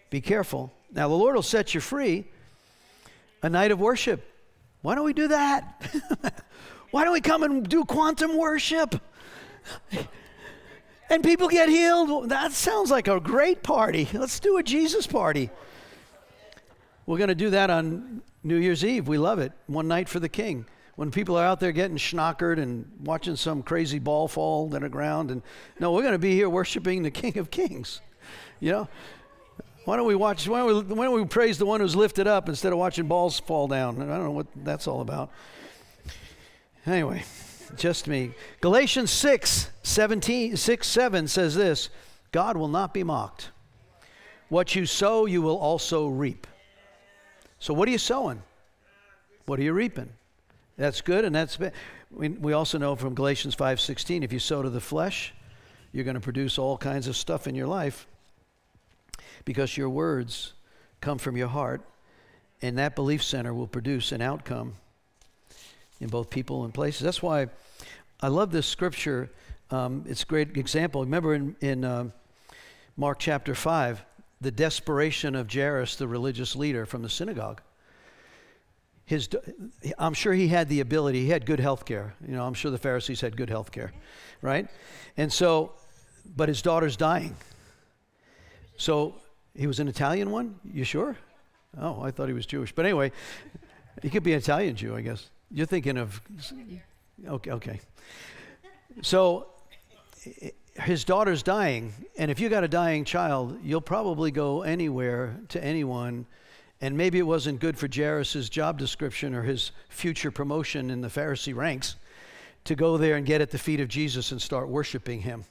[0.10, 0.74] Be careful.
[0.92, 2.26] Now, the Lord will set you free.
[3.44, 4.28] A night of worship.
[4.82, 6.44] Why don't we do that?
[6.92, 9.00] Why don't we come and do quantum worship?
[11.10, 12.30] and people get healed.
[12.30, 14.08] That sounds like a great party.
[14.14, 15.50] Let's do a Jesus party.
[17.06, 19.08] We're going to do that on New Year's Eve.
[19.08, 19.52] We love it.
[19.68, 20.66] One night for the King
[20.98, 24.90] when people are out there getting schnockered and watching some crazy ball fall to the
[24.90, 25.30] ground.
[25.30, 25.44] And
[25.80, 28.02] no, we're going to be here worshiping the King of Kings.
[28.60, 28.88] You know,
[29.88, 30.50] why don't we watch?
[30.50, 33.08] Why don't we, why don't we praise the one who's lifted up instead of watching
[33.08, 34.02] balls fall down?
[34.02, 35.32] I don't know what that's all about.
[36.86, 37.24] Anyway,
[37.78, 38.34] just me.
[38.60, 41.90] Galatians 6, 17, 6, 7 says this
[42.34, 43.52] God will not be mocked.
[44.50, 46.48] What you sow, you will also reap.
[47.60, 48.44] So, what are you sowing?
[49.46, 50.10] What are you reaping?
[50.76, 51.58] That's good, and that's
[52.12, 55.34] we, we also know from Galatians 5:16, if you sow to the flesh,
[55.94, 58.06] you're going to produce all kinds of stuff in your life
[59.48, 60.52] because your words
[61.00, 61.82] come from your heart,
[62.62, 64.74] and that belief center will produce an outcome
[66.02, 67.02] in both people and places.
[67.02, 67.48] That's why
[68.22, 69.30] I love this scripture.
[69.72, 71.02] Um, it's a great example.
[71.02, 72.10] Remember in, in uh,
[72.98, 74.04] Mark chapter 5,
[74.42, 77.62] the desperation of Jairus, the religious leader from the synagogue
[79.08, 79.30] his,
[79.98, 82.14] I'm sure he had the ability, he had good health care.
[82.28, 83.94] You know, I'm sure the Pharisees had good health care,
[84.42, 84.68] right?
[85.16, 85.72] And so,
[86.36, 87.34] but his daughter's dying.
[88.76, 89.16] So
[89.58, 90.60] he was an Italian one?
[90.72, 91.18] You sure?
[91.80, 92.74] Oh, I thought he was Jewish.
[92.74, 93.12] But anyway,
[94.02, 95.30] he could be an Italian Jew, I guess.
[95.52, 96.22] You're thinking of,
[97.28, 97.80] okay, okay.
[99.02, 99.48] So
[100.76, 105.64] his daughter's dying, and if you got a dying child, you'll probably go anywhere to
[105.64, 106.26] anyone
[106.82, 111.08] and maybe it wasn't good for Jairus' job description or his future promotion in the
[111.08, 111.96] Pharisee ranks
[112.66, 115.44] to go there and get at the feet of Jesus and start worshiping him.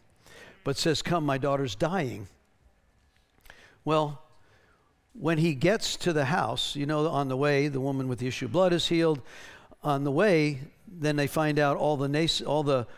[0.63, 2.29] But says, Come, my daughter's dying.
[3.87, 4.21] Well,
[5.13, 8.27] when he gets to the house, you know, on the way, the woman with the
[8.27, 9.23] issue of blood is healed.
[9.85, 10.59] On the way,
[10.89, 12.89] then they find out all the, nas- all the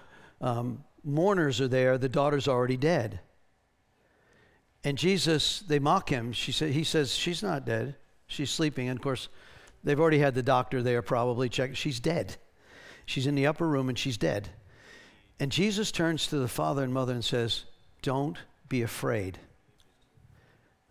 [0.40, 3.20] um, mourners are there, the daughter's already dead.
[4.82, 6.32] And Jesus, they mock him.
[6.32, 7.94] She sa- he says, She's not dead.
[8.26, 8.88] She's sleeping.
[8.88, 9.28] And of course,
[9.84, 11.76] they've already had the doctor there probably check.
[11.76, 12.36] She's dead.
[13.04, 14.48] She's in the upper room and she's dead.
[15.38, 17.64] And Jesus turns to the father and mother and says,
[18.00, 18.38] Don't
[18.70, 19.38] be afraid.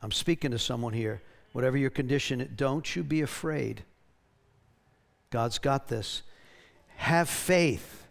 [0.02, 1.22] I'm speaking to someone here.
[1.54, 3.84] Whatever your condition, don't you be afraid.
[5.30, 6.22] God's got this.
[6.98, 8.08] Have faith.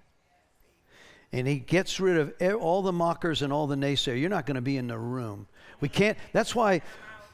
[1.33, 4.21] And he gets rid of all the mockers and all the naysayers.
[4.21, 5.47] You're not going to be in the room.
[5.81, 6.83] We can't, that's why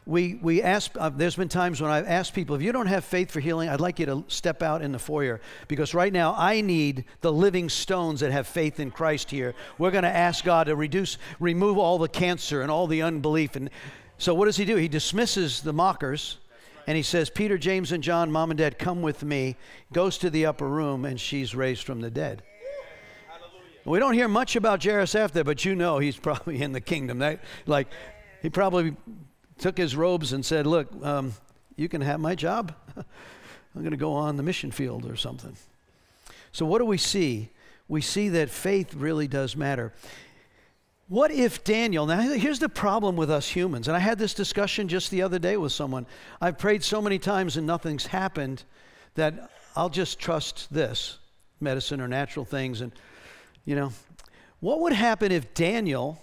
[0.05, 3.05] we, we ask, uh, there's been times when I've asked people, if you don't have
[3.05, 6.35] faith for healing, I'd like you to step out in the foyer because right now
[6.37, 9.55] I need the living stones that have faith in Christ here.
[9.79, 13.55] We're going to ask God to reduce, remove all the cancer and all the unbelief.
[13.55, 13.71] And
[14.23, 14.77] so what does he do?
[14.77, 16.39] He dismisses the mockers
[16.87, 19.57] and he says, Peter, James, and John, mom and dad, come with me.
[19.93, 22.45] Goes to the upper room and she's raised from the dead.
[23.85, 27.19] We don't hear much about Jairus after, but you know he's probably in the kingdom.
[27.19, 27.89] That, like,
[28.43, 28.95] he probably
[29.59, 31.33] took his robes and said, Look, um,
[31.75, 32.77] you can have my job.
[32.97, 35.57] I'm going to go on the mission field or something.
[36.53, 37.51] So, what do we see?
[37.89, 39.93] We see that faith really does matter.
[41.13, 44.89] What if Daniel, now here's the problem with us humans, and I had this discussion
[44.89, 46.07] just the other day with someone.
[46.41, 48.65] I've prayed so many times and nothing's happened
[49.15, 51.19] that I'll just trust this
[51.61, 52.81] medicine or natural things.
[52.81, 52.93] And,
[53.67, 53.93] you know,
[54.61, 56.19] what would happen if Daniel,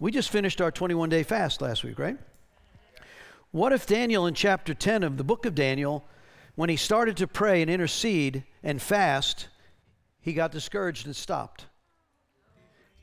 [0.00, 2.18] we just finished our 21 day fast last week, right?
[3.52, 6.04] What if Daniel in chapter 10 of the book of Daniel,
[6.56, 9.46] when he started to pray and intercede and fast,
[10.20, 11.66] he got discouraged and stopped?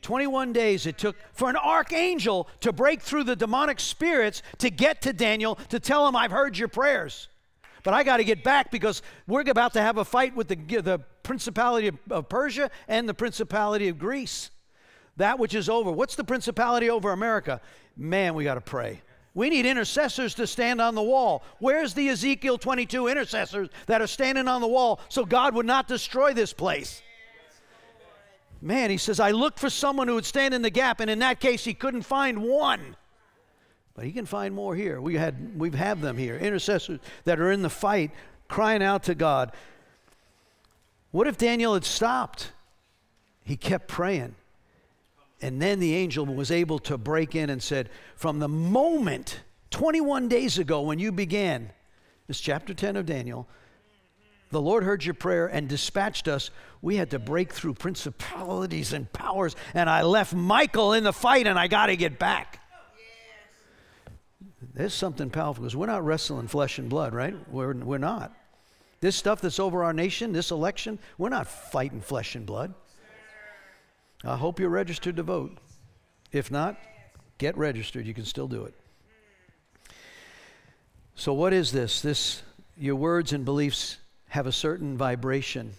[0.02, 5.02] 21 days it took for an archangel to break through the demonic spirits to get
[5.04, 7.28] to Daniel to tell him, I've heard your prayers.
[7.84, 10.56] But I got to get back because we're about to have a fight with the,
[10.56, 14.52] the principality of, Persia and the principality of Greece.
[15.18, 15.92] That which is over.
[15.92, 17.62] What's the principality over America?
[17.98, 19.02] Man, we got to pray.
[19.34, 21.44] We need intercessors to stand on the wall.
[21.60, 25.88] Where's the Ezekiel 22 intercessors that are standing on the wall so God would not
[25.88, 27.02] destroy this place?
[28.62, 31.20] Man, he says, I looked for someone who would stand in the gap, and in
[31.20, 32.96] that case, he couldn't find one.
[33.96, 35.02] But he can find more here.
[35.02, 38.12] We had we have had them here, intercessors that are in the fight,
[38.48, 39.52] crying out to God.
[41.12, 42.52] What if Daniel had stopped?
[43.44, 44.36] He kept praying.
[45.42, 49.42] And then the angel was able to break in and said, From the moment
[49.72, 51.72] 21 days ago when you began,
[52.28, 53.48] this chapter 10 of Daniel,
[54.52, 56.52] the Lord heard your prayer and dispatched us.
[56.82, 61.48] We had to break through principalities and powers, and I left Michael in the fight,
[61.48, 62.60] and I got to get back.
[64.74, 67.36] There's something powerful because we're not wrestling flesh and blood, right?
[67.50, 68.34] We're, we're not.
[69.00, 72.74] This stuff that's over our nation, this election, we're not fighting flesh and blood.
[74.24, 75.58] I hope you're registered to vote.
[76.32, 76.78] If not,
[77.38, 78.06] get registered.
[78.06, 78.76] You can still do it.
[81.16, 82.02] So, what is this?
[82.02, 82.44] This
[82.78, 83.98] your words and beliefs
[84.32, 85.74] have a certain vibration.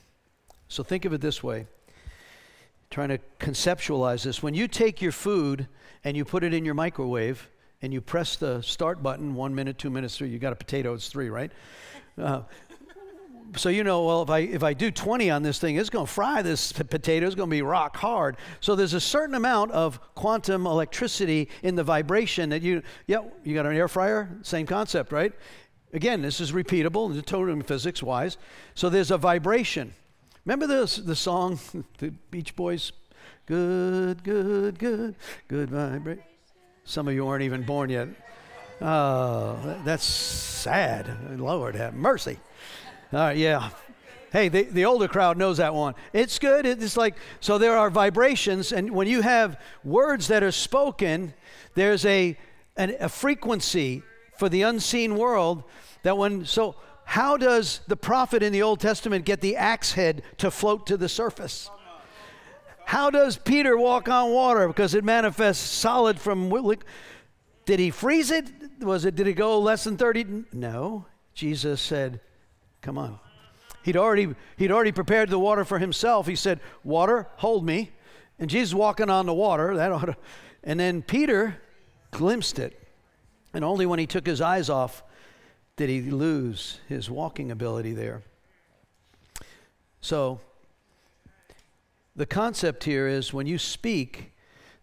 [0.69, 1.67] So think of it this way.
[2.91, 4.43] Trying to conceptualize this.
[4.43, 5.69] When you take your food
[6.05, 7.49] and you put it in your microwave
[7.81, 10.93] and you press the start button, one minute, two minutes, three, you got a potato,
[10.93, 11.51] it's three, right?
[12.19, 12.43] Uh,
[13.57, 16.07] so you know, well, if I if I do 20 on this thing, it's going
[16.07, 17.27] to fry this potato.
[17.27, 18.37] It's going to be rock hard.
[18.61, 22.83] So there's a certain amount of quantum electricity in the vibration that you.
[23.07, 24.29] Yeah, you got an air fryer.
[24.43, 25.33] Same concept, right?
[25.93, 28.39] Again, this is repeatable, totally physics wise.
[28.75, 29.93] So there's a vibration.
[30.45, 31.59] Remember this, the song,
[31.99, 32.93] the Beach Boys?
[33.47, 35.17] Good, good, good,
[35.49, 36.25] good vibration.
[36.85, 38.09] Some of you aren't even born yet.
[38.81, 41.39] Oh, that's sad.
[41.39, 42.39] Lord have mercy.
[43.13, 43.71] All right, yeah.
[44.33, 45.95] Hey, the, the older crowd knows that one.
[46.15, 46.65] It's good.
[46.65, 51.35] It's like, so there are vibrations, and when you have words that are spoken,
[51.75, 52.37] there's a,
[52.77, 54.03] an, a frequency
[54.43, 55.63] for the unseen world
[56.03, 56.75] that when, so
[57.05, 60.97] how does the prophet in the Old Testament get the axe head to float to
[60.97, 61.71] the surface?
[62.85, 64.67] How does Peter walk on water?
[64.67, 66.53] Because it manifests solid from.
[67.67, 68.51] Did he freeze it?
[68.81, 69.15] Was it?
[69.15, 70.27] Did it go less than thirty?
[70.53, 71.07] No.
[71.35, 72.19] Jesus said,
[72.81, 73.21] "Come on."
[73.85, 76.27] He'd already he'd already prepared the water for himself.
[76.27, 77.93] He said, "Water, hold me,"
[78.41, 79.77] and Jesus walking on the water.
[79.77, 80.17] That ought to,
[80.65, 81.59] and then Peter
[82.11, 82.77] glimpsed it,
[83.53, 85.03] and only when he took his eyes off
[85.77, 88.23] did he lose his walking ability there.
[90.01, 90.41] So,
[92.15, 94.33] the concept here is when you speak,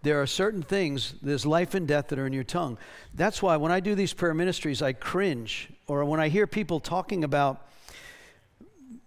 [0.01, 2.77] there are certain things, there's life and death that are in your tongue.
[3.13, 5.69] That's why when I do these prayer ministries, I cringe.
[5.87, 7.67] Or when I hear people talking about,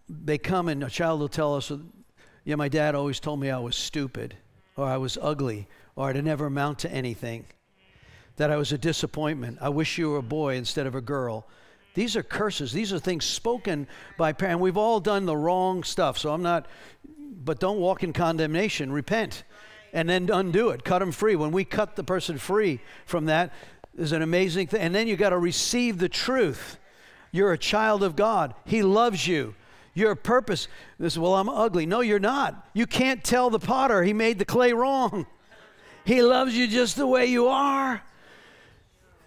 [0.09, 1.73] they come and a child will tell us,
[2.45, 4.37] yeah, my dad always told me I was stupid,
[4.77, 7.47] or I was ugly, or I'd never amount to anything,
[8.43, 9.59] that I was a disappointment.
[9.61, 11.47] I wish you were a boy instead of a girl.
[11.95, 12.73] These are curses.
[12.73, 13.87] These are things spoken
[14.19, 14.61] by parents.
[14.61, 16.19] We've all done the wrong stuff.
[16.19, 16.67] So I'm not,
[17.45, 18.91] but don't walk in condemnation.
[18.91, 19.45] Repent
[19.93, 20.83] and then undo it.
[20.83, 21.37] Cut them free.
[21.37, 23.53] When we cut the person free from that,
[23.97, 24.81] is an amazing thing.
[24.81, 26.81] And then you got to receive the truth.
[27.31, 28.57] You're a child of God.
[28.65, 29.55] He loves you.
[29.95, 30.67] Your purpose
[30.99, 31.87] is, well, I'm ugly.
[31.87, 32.69] No, you're not.
[32.75, 35.27] You can't tell the potter he made the clay wrong.
[36.05, 38.03] He loves you just the way you are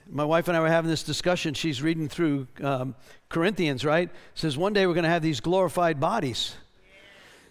[0.10, 1.54] my wife and I were having this discussion.
[1.54, 2.96] She's reading through um,
[3.30, 4.10] Corinthians, right?
[4.34, 6.56] Says one day we're going to have these glorified bodies.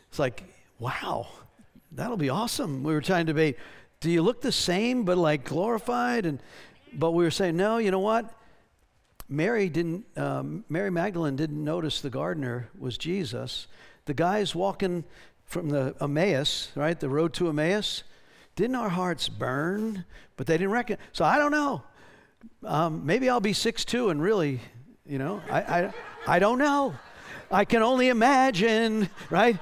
[0.08, 0.44] It's like,
[0.78, 1.28] wow,
[1.92, 2.84] that'll be awesome.
[2.84, 3.56] We were trying to debate,
[4.00, 6.26] do you look the same but like glorified?
[6.26, 6.40] And
[6.92, 8.32] but we were saying, no, you know what?
[9.28, 10.04] Mary didn't.
[10.16, 13.66] Um, Mary Magdalene didn't notice the gardener was Jesus.
[14.04, 15.04] The guys walking
[15.44, 16.98] from the Emmaus, right?
[16.98, 18.04] The road to Emmaus.
[18.54, 20.04] Didn't our hearts burn?
[20.36, 20.98] But they didn't reckon.
[21.12, 21.82] So I don't know
[22.64, 24.60] um, maybe I'll be six two and really,
[25.06, 25.94] you know, I, I,
[26.26, 26.94] I don't know.
[27.50, 29.58] I can only imagine, right?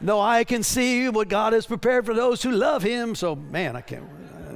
[0.00, 3.14] No I can see what God has prepared for those who love Him.
[3.14, 4.06] So, man, I can't.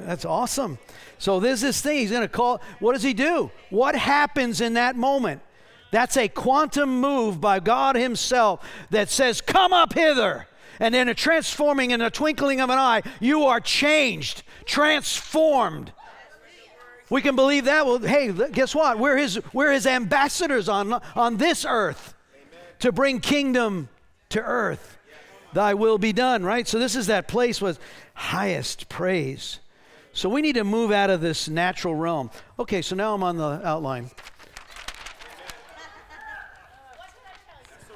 [0.06, 0.78] That's awesome.
[1.18, 1.98] So there's this thing.
[1.98, 2.60] He's going to call.
[2.80, 3.50] What does he do?
[3.70, 5.40] What happens in that moment?
[5.92, 10.48] That's a quantum move by God Himself that says, Come up hither.
[10.80, 15.92] And in a transforming in a twinkling of an eye, you are changed, transformed.
[17.12, 17.84] We can believe that.
[17.84, 18.98] Well, hey, guess what?
[18.98, 22.14] We're his, we're his ambassadors on, on this earth
[22.78, 23.90] to bring kingdom
[24.30, 24.96] to earth.
[25.52, 26.66] Thy will be done, right?
[26.66, 27.78] So this is that place with
[28.14, 29.60] highest praise.
[30.14, 32.30] So we need to move out of this natural realm.
[32.58, 34.10] Okay, so now I'm on the outline.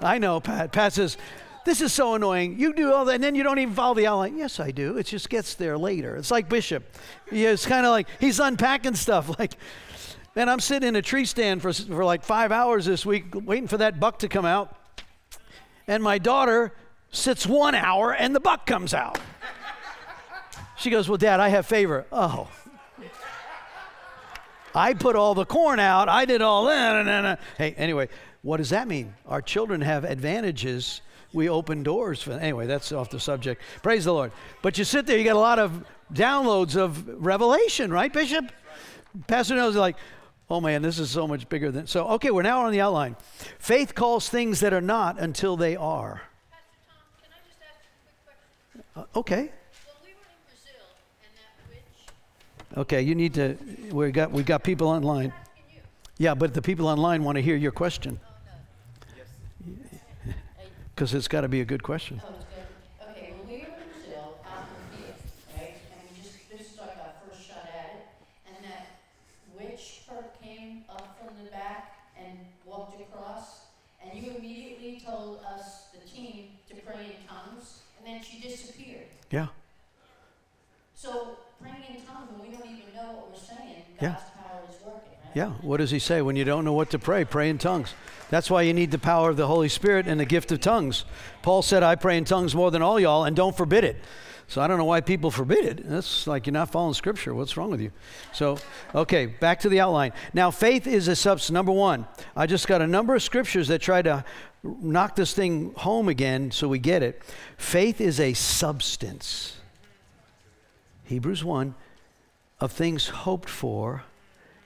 [0.02, 0.72] I know, Pat.
[0.72, 1.16] Pat says,
[1.66, 2.60] This is so annoying.
[2.60, 4.38] You do all that, and then you don't even follow the outline.
[4.38, 4.98] Yes, I do.
[4.98, 6.14] It just gets there later.
[6.14, 6.84] It's like Bishop.
[7.32, 9.28] Yeah, it's kind of like he's unpacking stuff.
[9.36, 9.56] Like,
[10.36, 13.66] man, I'm sitting in a tree stand for, for like five hours this week waiting
[13.66, 14.76] for that buck to come out.
[15.88, 16.72] And my daughter
[17.10, 19.18] sits one hour, and the buck comes out.
[20.76, 22.06] She goes, Well, Dad, I have favor.
[22.12, 22.48] Oh.
[24.72, 26.08] I put all the corn out.
[26.08, 27.40] I did all that.
[27.58, 28.08] Hey, anyway,
[28.42, 29.14] what does that mean?
[29.26, 31.00] Our children have advantages.
[31.36, 32.32] We open doors for.
[32.32, 33.60] Anyway, that's off the subject.
[33.82, 34.32] Praise the Lord.
[34.62, 38.50] But you sit there, you got a lot of downloads of revelation, right, Bishop?
[39.26, 39.96] Pastor knows like,
[40.48, 41.86] oh man, this is so much bigger than.
[41.86, 43.16] So, okay, we're now on the outline.
[43.58, 46.22] Faith calls things that are not until they are.
[48.96, 49.50] Uh, okay.
[52.78, 53.58] Okay, you need to.
[53.90, 55.34] We got we got people online.
[56.16, 58.18] Yeah, but the people online want to hear your question.
[60.96, 62.22] Because it's got to be a good question.
[62.24, 65.20] Oh, okay, well, we were in Brazil, um, out in the field,
[65.54, 65.74] right?
[65.92, 68.06] And we just, this is like our first shot at it.
[68.48, 68.96] And that
[69.60, 70.00] witch
[70.42, 73.66] came up from the back and walked across.
[74.02, 77.82] And you immediately told us, the team, to pray in tongues.
[77.98, 79.04] And then she disappeared.
[79.30, 79.48] Yeah.
[80.94, 84.14] So praying in tongues when we don't even know what we're saying, God's Yeah.
[84.40, 85.34] power is working, right?
[85.34, 85.50] Yeah.
[85.60, 86.22] What does he say?
[86.22, 87.92] When you don't know what to pray, pray in tongues.
[88.30, 91.04] That's why you need the power of the Holy Spirit and the gift of tongues.
[91.42, 93.96] Paul said, I pray in tongues more than all y'all, and don't forbid it.
[94.48, 95.88] So I don't know why people forbid it.
[95.88, 97.34] That's like you're not following Scripture.
[97.34, 97.90] What's wrong with you?
[98.32, 98.58] So,
[98.94, 100.12] okay, back to the outline.
[100.34, 101.52] Now, faith is a substance.
[101.52, 102.06] Number one,
[102.36, 104.24] I just got a number of scriptures that try to
[104.62, 107.22] knock this thing home again so we get it.
[107.56, 109.56] Faith is a substance.
[111.04, 111.74] Hebrews 1
[112.60, 114.04] of things hoped for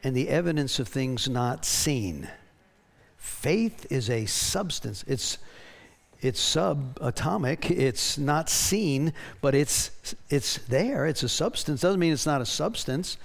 [0.02, 2.28] and the evidence of things not seen.
[3.20, 5.04] Faith is a substance.
[5.06, 5.36] It's
[6.22, 7.70] it's subatomic.
[7.70, 9.12] It's not seen,
[9.42, 9.90] but it's
[10.30, 11.06] it's there.
[11.06, 11.82] It's a substance.
[11.82, 13.18] Doesn't mean it's not a substance.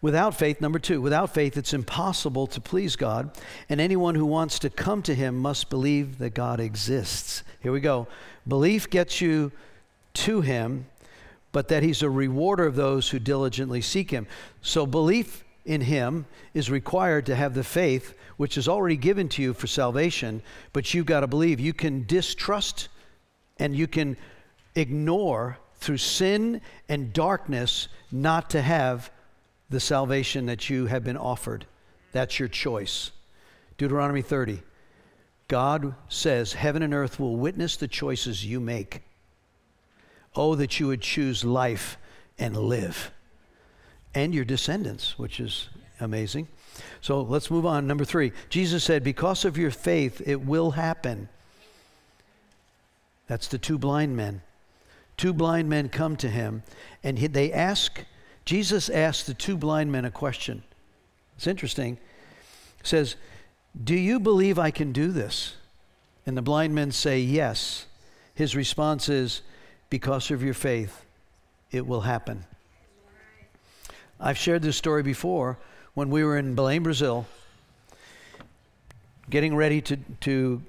[0.00, 3.36] Without faith, number two, without faith, it's impossible to please God.
[3.68, 7.42] And anyone who wants to come to Him must believe that God exists.
[7.58, 8.06] Here we go.
[8.46, 9.50] Belief gets you
[10.14, 10.86] to Him,
[11.50, 14.28] but that He's a rewarder of those who diligently seek Him.
[14.62, 19.42] So belief in Him is required to have the faith which is already given to
[19.42, 20.42] you for salvation,
[20.72, 21.60] but you've got to believe.
[21.60, 22.88] You can distrust
[23.58, 24.16] and you can
[24.74, 29.10] ignore through sin and darkness not to have
[29.70, 31.66] the salvation that you have been offered.
[32.12, 33.10] That's your choice.
[33.76, 34.62] Deuteronomy 30.
[35.46, 39.02] God says, Heaven and earth will witness the choices you make.
[40.34, 41.96] Oh, that you would choose life
[42.38, 43.10] and live,
[44.18, 45.68] and your descendants, which is
[46.00, 46.48] amazing.
[47.00, 47.86] So let's move on.
[47.86, 51.28] Number three, Jesus said, Because of your faith, it will happen.
[53.28, 54.42] That's the two blind men.
[55.16, 56.64] Two blind men come to him,
[57.04, 58.04] and he, they ask,
[58.44, 60.64] Jesus asked the two blind men a question.
[61.36, 61.94] It's interesting.
[62.82, 63.14] He says,
[63.84, 65.54] Do you believe I can do this?
[66.26, 67.86] And the blind men say, Yes.
[68.34, 69.42] His response is,
[69.90, 71.04] Because of your faith,
[71.70, 72.44] it will happen.
[74.20, 75.58] I've shared this story before
[75.94, 77.24] when we were in Belém, Brazil,
[79.30, 80.60] getting ready to, to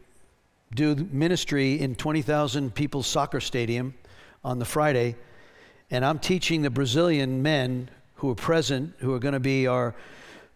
[0.75, 3.95] do ministry in 20,000 people's soccer stadium
[4.43, 5.15] on the Friday.
[5.89, 9.95] And I'm teaching the Brazilian men who are present, who are going to be our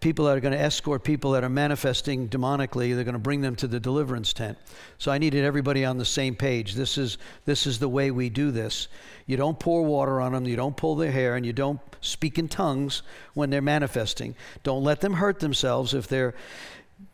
[0.04, 3.39] people that are going to escort people that are manifesting demonically they're going to bring
[3.39, 4.58] them to the deliverance tent.
[4.97, 6.74] So i needed everybody on the same page.
[6.74, 8.89] This is this is the way we do this.
[9.28, 12.38] You don't pour water on them you don't pull their hair and you don't speak
[12.38, 13.01] in tongues
[13.34, 14.36] when they're manifesting.
[14.64, 16.36] Don't let them hurt themselves if they're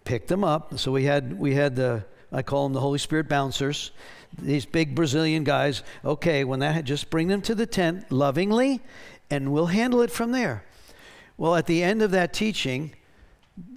[0.04, 0.80] pick them up.
[0.80, 3.92] So we had we had the i call them the holy spirit bouncers.
[4.36, 8.82] These big brazilian guys okay when that just bring them to the tent lovingly
[9.30, 10.64] and we'll handle it from there
[11.40, 12.92] well, at the end of that teaching,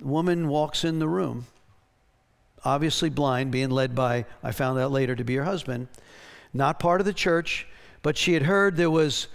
[0.00, 1.46] woman walks in the room.
[2.64, 5.86] obviously blind, being led by, I found out later, to be her husband,
[6.52, 7.66] not part of the church,
[8.02, 9.28] but she had heard there was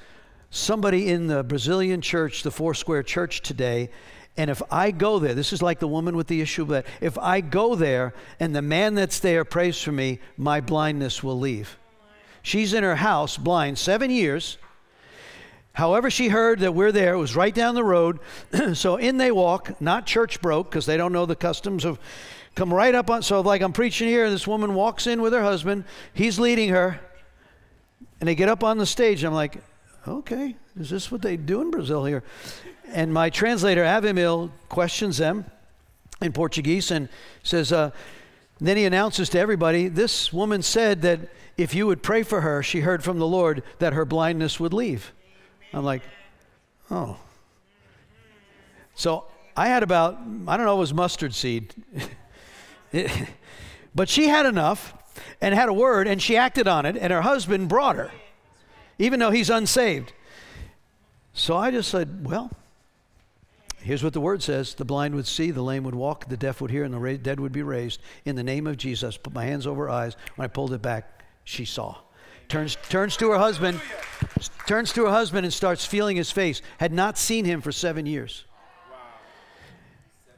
[0.49, 3.89] somebody in the Brazilian church, the Foursquare Church today,
[4.35, 6.85] and if I go there, this is like the woman with the issue of blood.
[6.99, 11.39] If I go there and the man that's there prays for me, my blindness will
[11.39, 11.77] leave.
[12.43, 14.57] She's in her house, blind, seven years.
[15.77, 17.13] However, she heard that we're there.
[17.13, 18.17] It was right down the road.
[18.73, 21.99] so in they walk, not church broke, because they don't know the customs of
[22.55, 23.21] come right up on.
[23.21, 25.83] So, like I'm preaching here, and this woman walks in with her husband.
[26.15, 26.99] He's leading her.
[28.19, 29.23] And they get up on the stage.
[29.23, 29.61] I'm like,
[30.07, 32.23] okay, is this what they do in Brazil here?
[32.87, 35.45] And my translator, Avimil, questions them
[36.23, 37.07] in Portuguese and
[37.43, 37.91] says, uh,
[38.59, 41.19] then he announces to everybody, this woman said that
[41.55, 44.73] if you would pray for her, she heard from the Lord that her blindness would
[44.73, 45.13] leave.
[45.73, 46.01] I'm like,
[46.89, 47.17] oh.
[48.95, 51.73] So I had about, I don't know, it was mustard seed.
[53.95, 54.93] but she had enough
[55.41, 58.11] and had a word and she acted on it, and her husband brought her,
[58.97, 60.13] even though he's unsaved.
[61.33, 62.51] So I just said, well,
[63.87, 66.59] Here's what the word says the blind would see, the lame would walk, the deaf
[66.59, 68.01] would hear, and the dead would be raised.
[68.25, 70.17] In the name of Jesus, put my hands over her eyes.
[70.35, 71.95] When I pulled it back, she saw.
[72.49, 73.81] Turns, turns to her husband,
[74.67, 76.61] turns to her husband and starts feeling his face.
[76.79, 78.45] Had not seen him for seven years.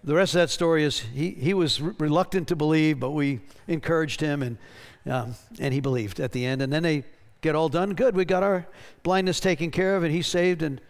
[0.04, 3.42] The rest of that story is he, he was re- reluctant to believe, but we
[3.68, 4.58] encouraged him and,
[5.06, 6.62] um, and he believed at the end.
[6.62, 7.04] And then they
[7.42, 7.94] get all done.
[7.94, 8.66] Good, we got our
[9.04, 10.82] blindness taken care of and he's saved and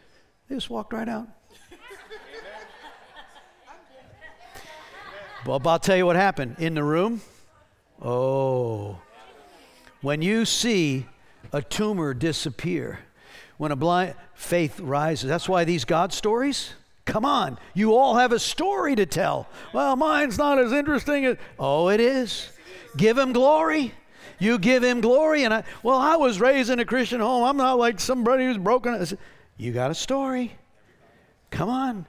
[0.47, 1.28] they just walked right out.
[5.45, 7.22] Well, I'll tell you what happened in the room.
[8.01, 8.99] Oh,
[10.02, 11.06] when you see
[11.52, 13.00] a tumor disappear,
[13.58, 16.72] when a blind faith rises, that's why these God stories.
[17.06, 19.47] Come on, you all have a story to tell.
[19.74, 21.38] Well, mine's not as interesting as.
[21.58, 22.50] Oh, it is.
[22.97, 23.93] Give him glory.
[24.38, 25.43] You give him glory.
[25.43, 27.43] And I, well, I was raised in a Christian home.
[27.43, 29.06] I'm not like somebody who's broken.
[29.58, 30.56] You got a story.
[31.50, 32.06] Come on.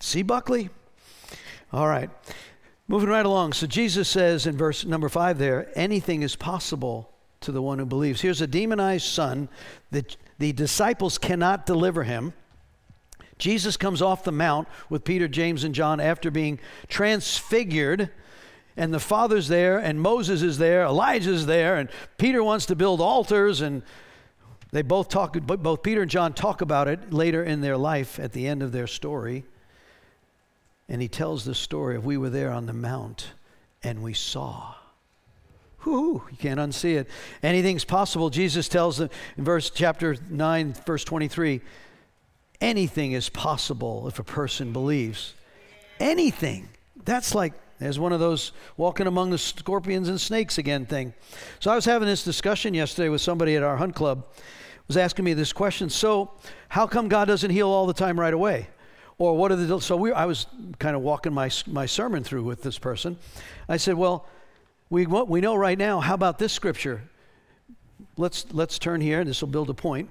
[0.00, 0.70] See Buckley.
[1.72, 2.10] All right.
[2.88, 3.52] Moving right along.
[3.52, 7.11] So Jesus says in verse number five there, anything is possible
[7.42, 8.20] to the one who believes.
[8.20, 9.48] Here's a demonized son
[9.90, 12.32] that the disciples cannot deliver him.
[13.38, 18.10] Jesus comes off the mount with Peter, James, and John after being transfigured.
[18.76, 23.00] And the Father's there, and Moses is there, Elijah's there, and Peter wants to build
[23.00, 23.82] altars, and
[24.70, 28.32] they both talk, both Peter and John talk about it later in their life at
[28.32, 29.44] the end of their story.
[30.88, 33.32] And he tells the story of we were there on the mount
[33.82, 34.74] and we saw.
[35.84, 37.08] Whoo, you can't unsee it.
[37.42, 38.30] Anything's possible.
[38.30, 41.60] Jesus tells them in verse chapter 9, verse 23,
[42.60, 45.34] anything is possible if a person believes.
[45.98, 46.68] Anything.
[47.04, 51.14] That's like there's one of those walking among the scorpions and snakes again thing.
[51.58, 54.26] So I was having this discussion yesterday with somebody at our hunt club.
[54.88, 55.88] Was asking me this question.
[55.88, 56.32] So,
[56.68, 58.68] how come God doesn't heal all the time right away?
[59.16, 60.46] Or what are the so we I was
[60.80, 63.16] kind of walking my my sermon through with this person.
[63.68, 64.26] I said, "Well,
[64.92, 66.00] we what we know right now.
[66.00, 67.02] How about this scripture?
[68.18, 69.20] Let's let's turn here.
[69.20, 70.10] and This will build a point.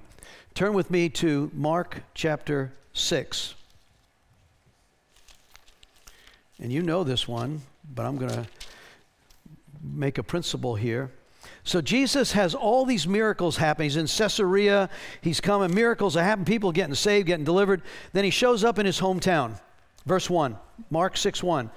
[0.55, 3.53] Turn with me to Mark chapter 6.
[6.59, 7.61] And you know this one,
[7.93, 8.47] but I'm going to
[9.84, 11.11] make a principle here.
[11.63, 13.86] So Jesus has all these miracles happening.
[13.86, 14.89] He's in Caesarea.
[15.21, 15.73] He's coming.
[15.73, 16.45] Miracles are happening.
[16.45, 17.84] People getting saved, getting delivered.
[18.13, 19.59] Then he shows up in his hometown.
[20.05, 20.57] Verse 1,
[20.89, 21.69] Mark 6 1.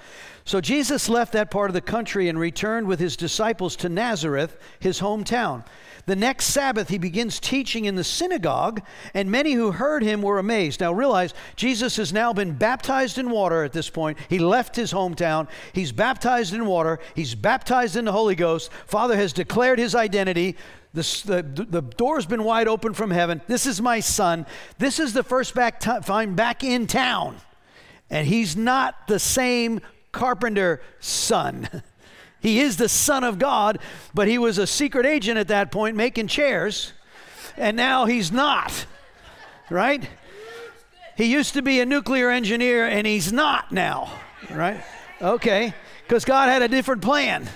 [0.46, 4.58] So Jesus left that part of the country and returned with his disciples to Nazareth,
[4.78, 5.64] his hometown.
[6.06, 8.82] The next Sabbath, he begins teaching in the synagogue,
[9.14, 10.80] and many who heard him were amazed.
[10.80, 14.18] Now realize, Jesus has now been baptized in water at this point.
[14.28, 15.48] He left his hometown.
[15.72, 16.98] He's baptized in water.
[17.14, 18.70] He's baptized in the Holy Ghost.
[18.86, 20.56] Father has declared his identity.
[20.92, 23.40] The, the, the door's been wide open from heaven.
[23.46, 24.44] This is my son.
[24.76, 27.36] This is the first back time back in town.
[28.14, 29.80] And he's not the same
[30.12, 31.68] carpenter son.
[32.40, 33.78] He is the Son of God,
[34.12, 36.92] but he was a secret agent at that point making chairs,
[37.56, 38.84] and now he's not,
[39.70, 40.06] right?
[41.16, 44.12] He used to be a nuclear engineer, and he's not now,
[44.50, 44.84] right?
[45.22, 45.72] Okay,
[46.06, 47.48] because God had a different plan.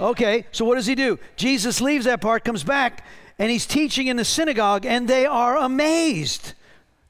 [0.00, 1.20] Okay, so what does he do?
[1.36, 3.04] Jesus leaves that part, comes back,
[3.38, 6.54] and he's teaching in the synagogue, and they are amazed.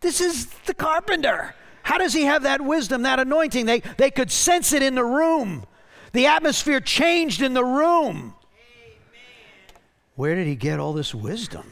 [0.03, 1.55] This is the carpenter.
[1.89, 3.65] How does he have that wisdom, that anointing?
[3.65, 5.65] They, they could sense it in the room.
[6.13, 8.35] The atmosphere changed in the room.
[10.15, 11.65] Where did he get all this wisdom?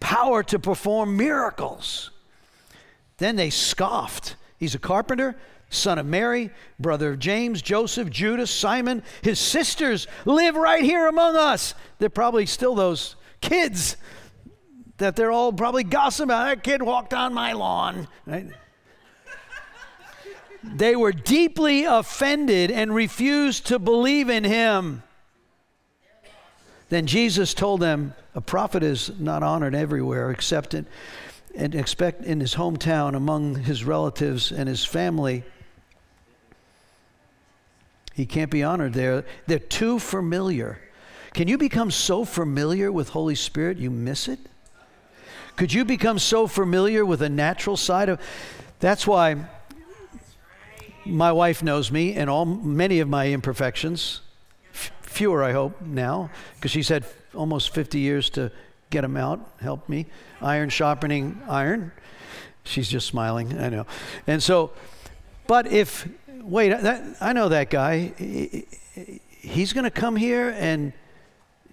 [0.00, 2.10] Power to perform miracles.
[3.16, 4.36] Then they scoffed.
[4.58, 5.34] He's a carpenter.
[5.70, 9.02] son of Mary, brother of James, Joseph, Judas, Simon.
[9.22, 11.72] His sisters live right here among us.
[12.00, 13.96] They're probably still those kids
[14.98, 16.44] that they're all probably gossiping about.
[16.46, 18.08] That kid walked on my lawn.
[18.26, 18.48] Right?
[20.62, 25.02] they were deeply offended and refused to believe in him.
[26.88, 30.86] Then Jesus told them, A prophet is not honored everywhere except in,
[31.54, 35.44] and expect in his hometown among his relatives and his family.
[38.14, 39.24] He can't be honored there.
[39.46, 40.80] They're too familiar.
[41.34, 44.40] Can you become so familiar with Holy Spirit you miss it?
[45.58, 48.20] Could you become so familiar with a natural side of
[48.78, 49.44] That's why
[51.04, 54.20] my wife knows me and all many of my imperfections.
[54.72, 57.04] F- fewer, I hope, now, because she's had
[57.34, 58.52] almost 50 years to
[58.90, 60.06] get them out, help me.
[60.40, 61.90] Iron sharpening iron.
[62.62, 63.86] She's just smiling, I know.
[64.28, 64.70] And so,
[65.48, 66.08] but if,
[66.40, 68.12] wait, that, I know that guy.
[69.40, 70.92] He's going to come here and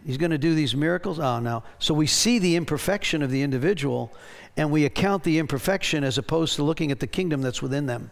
[0.06, 1.20] he's going to do these miracles.
[1.20, 1.64] Oh, no.
[1.80, 4.14] So we see the imperfection of the individual
[4.58, 8.12] and we account the imperfection as opposed to looking at the kingdom that's within them.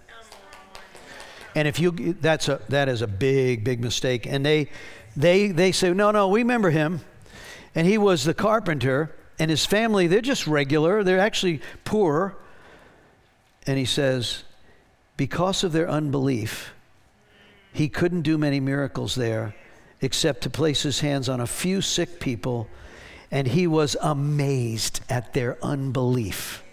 [1.56, 4.26] And if you, that's a, that is a big, big mistake.
[4.26, 4.70] And they,
[5.16, 7.02] they, they say, no, no, we remember him.
[7.76, 11.04] And he was the carpenter, and his family, they're just regular.
[11.04, 12.36] They're actually poor.
[13.66, 14.44] And he says,
[15.18, 16.74] because of their unbelief,
[17.72, 19.56] he couldn't do many miracles there
[20.04, 22.68] except to place his hands on a few sick people.
[23.32, 26.64] And he was amazed at their unbelief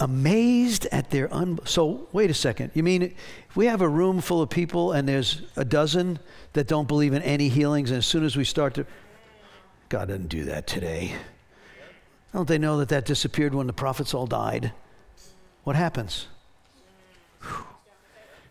[0.00, 1.58] amazed at their un.
[1.64, 2.70] So wait a second.
[2.74, 6.18] You mean if we have a room full of people and there's a dozen
[6.52, 8.86] that don't believe in any healings, and as soon as we start to,
[9.88, 11.14] God doesn't do that today.
[12.32, 14.72] Don't they know that that disappeared when the prophets all died?
[15.64, 16.26] What happens?
[17.40, 17.64] Whew.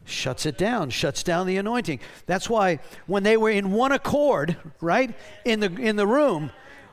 [0.05, 1.99] Shuts it down, shuts down the anointing.
[2.27, 6.51] That's why when they were in one accord, right, in the in the room,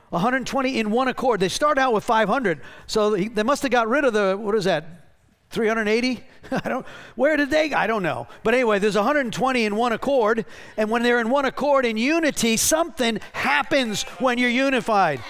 [0.09, 1.39] 120 in one accord.
[1.39, 4.63] They start out with 500, so they must have got rid of the what is
[4.65, 5.03] that?
[5.51, 6.23] 380?
[6.51, 6.85] I don't.
[7.15, 7.71] Where did they?
[7.73, 8.27] I don't know.
[8.43, 10.45] But anyway, there's 120 in one accord,
[10.75, 15.21] and when they're in one accord in unity, something happens when you're unified.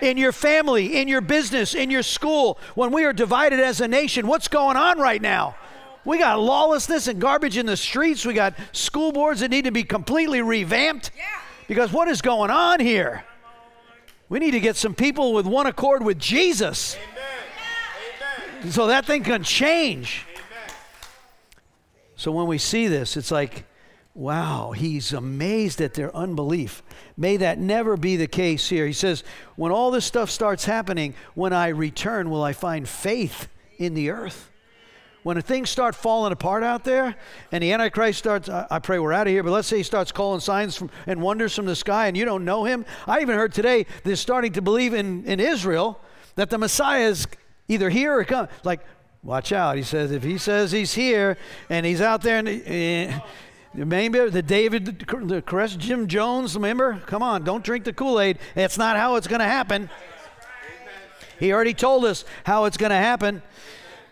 [0.00, 3.88] In your family, in your business, in your school, when we are divided as a
[3.88, 5.56] nation, what's going on right now?
[6.04, 8.26] We got lawlessness and garbage in the streets.
[8.26, 11.10] We got school boards that need to be completely revamped.
[11.16, 11.24] Yeah.
[11.66, 13.24] Because what is going on here?
[14.28, 16.96] We need to get some people with one accord with Jesus.
[16.96, 18.72] Amen.
[18.72, 20.26] So that thing can change.
[20.34, 20.76] Amen.
[22.16, 23.64] So when we see this, it's like,
[24.14, 26.82] wow, he's amazed at their unbelief.
[27.16, 28.86] May that never be the case here.
[28.86, 29.24] He says,
[29.56, 33.48] when all this stuff starts happening, when I return, will I find faith
[33.78, 34.50] in the earth?
[35.24, 37.16] When things start falling apart out there
[37.50, 40.12] and the Antichrist starts, I, pray we're out of here, but let's say he starts
[40.12, 42.84] calling signs from, and wonders from the sky and you don't know him.
[43.06, 45.98] I even heard today they're starting to believe in, in Israel
[46.34, 47.26] that the Messiah is
[47.68, 48.48] either here or come.
[48.64, 48.80] Like,
[49.22, 49.78] watch out.
[49.78, 51.38] He says, if he says he's here
[51.70, 52.48] and he's out there and.
[52.48, 53.18] Eh,
[53.76, 57.02] Maybe the David, the Koresh, Jim Jones, remember?
[57.06, 58.38] Come on, don't drink the Kool Aid.
[58.54, 59.90] It's not how it's going to happen.
[61.40, 63.42] He already told us how it's going to happen.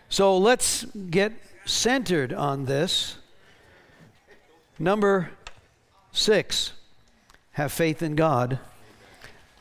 [0.09, 1.33] So let's get
[1.65, 3.17] centered on this.
[4.79, 5.31] Number
[6.11, 6.73] six,
[7.53, 8.59] have faith in God.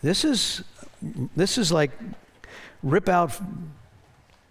[0.03, 0.63] This is
[1.37, 1.91] this is like
[2.83, 3.41] rip out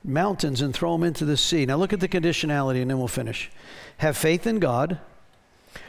[0.03, 1.65] mountains and throw them into the sea.
[1.65, 3.51] Now look at the conditionality and then we'll finish.
[3.97, 4.99] Have faith in God.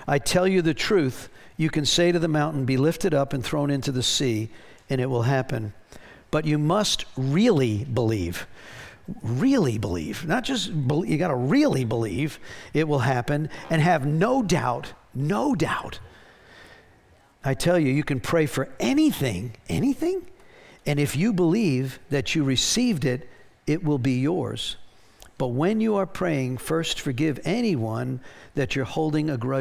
[0.06, 1.28] I tell you the truth.
[1.56, 4.48] You can say to the mountain, Be lifted up and thrown into the sea,
[4.88, 5.72] and it will happen.
[6.30, 8.46] But you must really believe
[9.22, 12.38] really believe, not just believe, you got to really believe
[12.72, 15.98] it will happen and have no doubt, no doubt.
[17.44, 20.22] I tell you, you can pray for anything, anything,
[20.86, 23.28] and if you believe that you received it,
[23.66, 24.76] it will be yours.
[25.38, 28.20] But when you are praying, first forgive anyone
[28.54, 29.60] that you're holding a grudge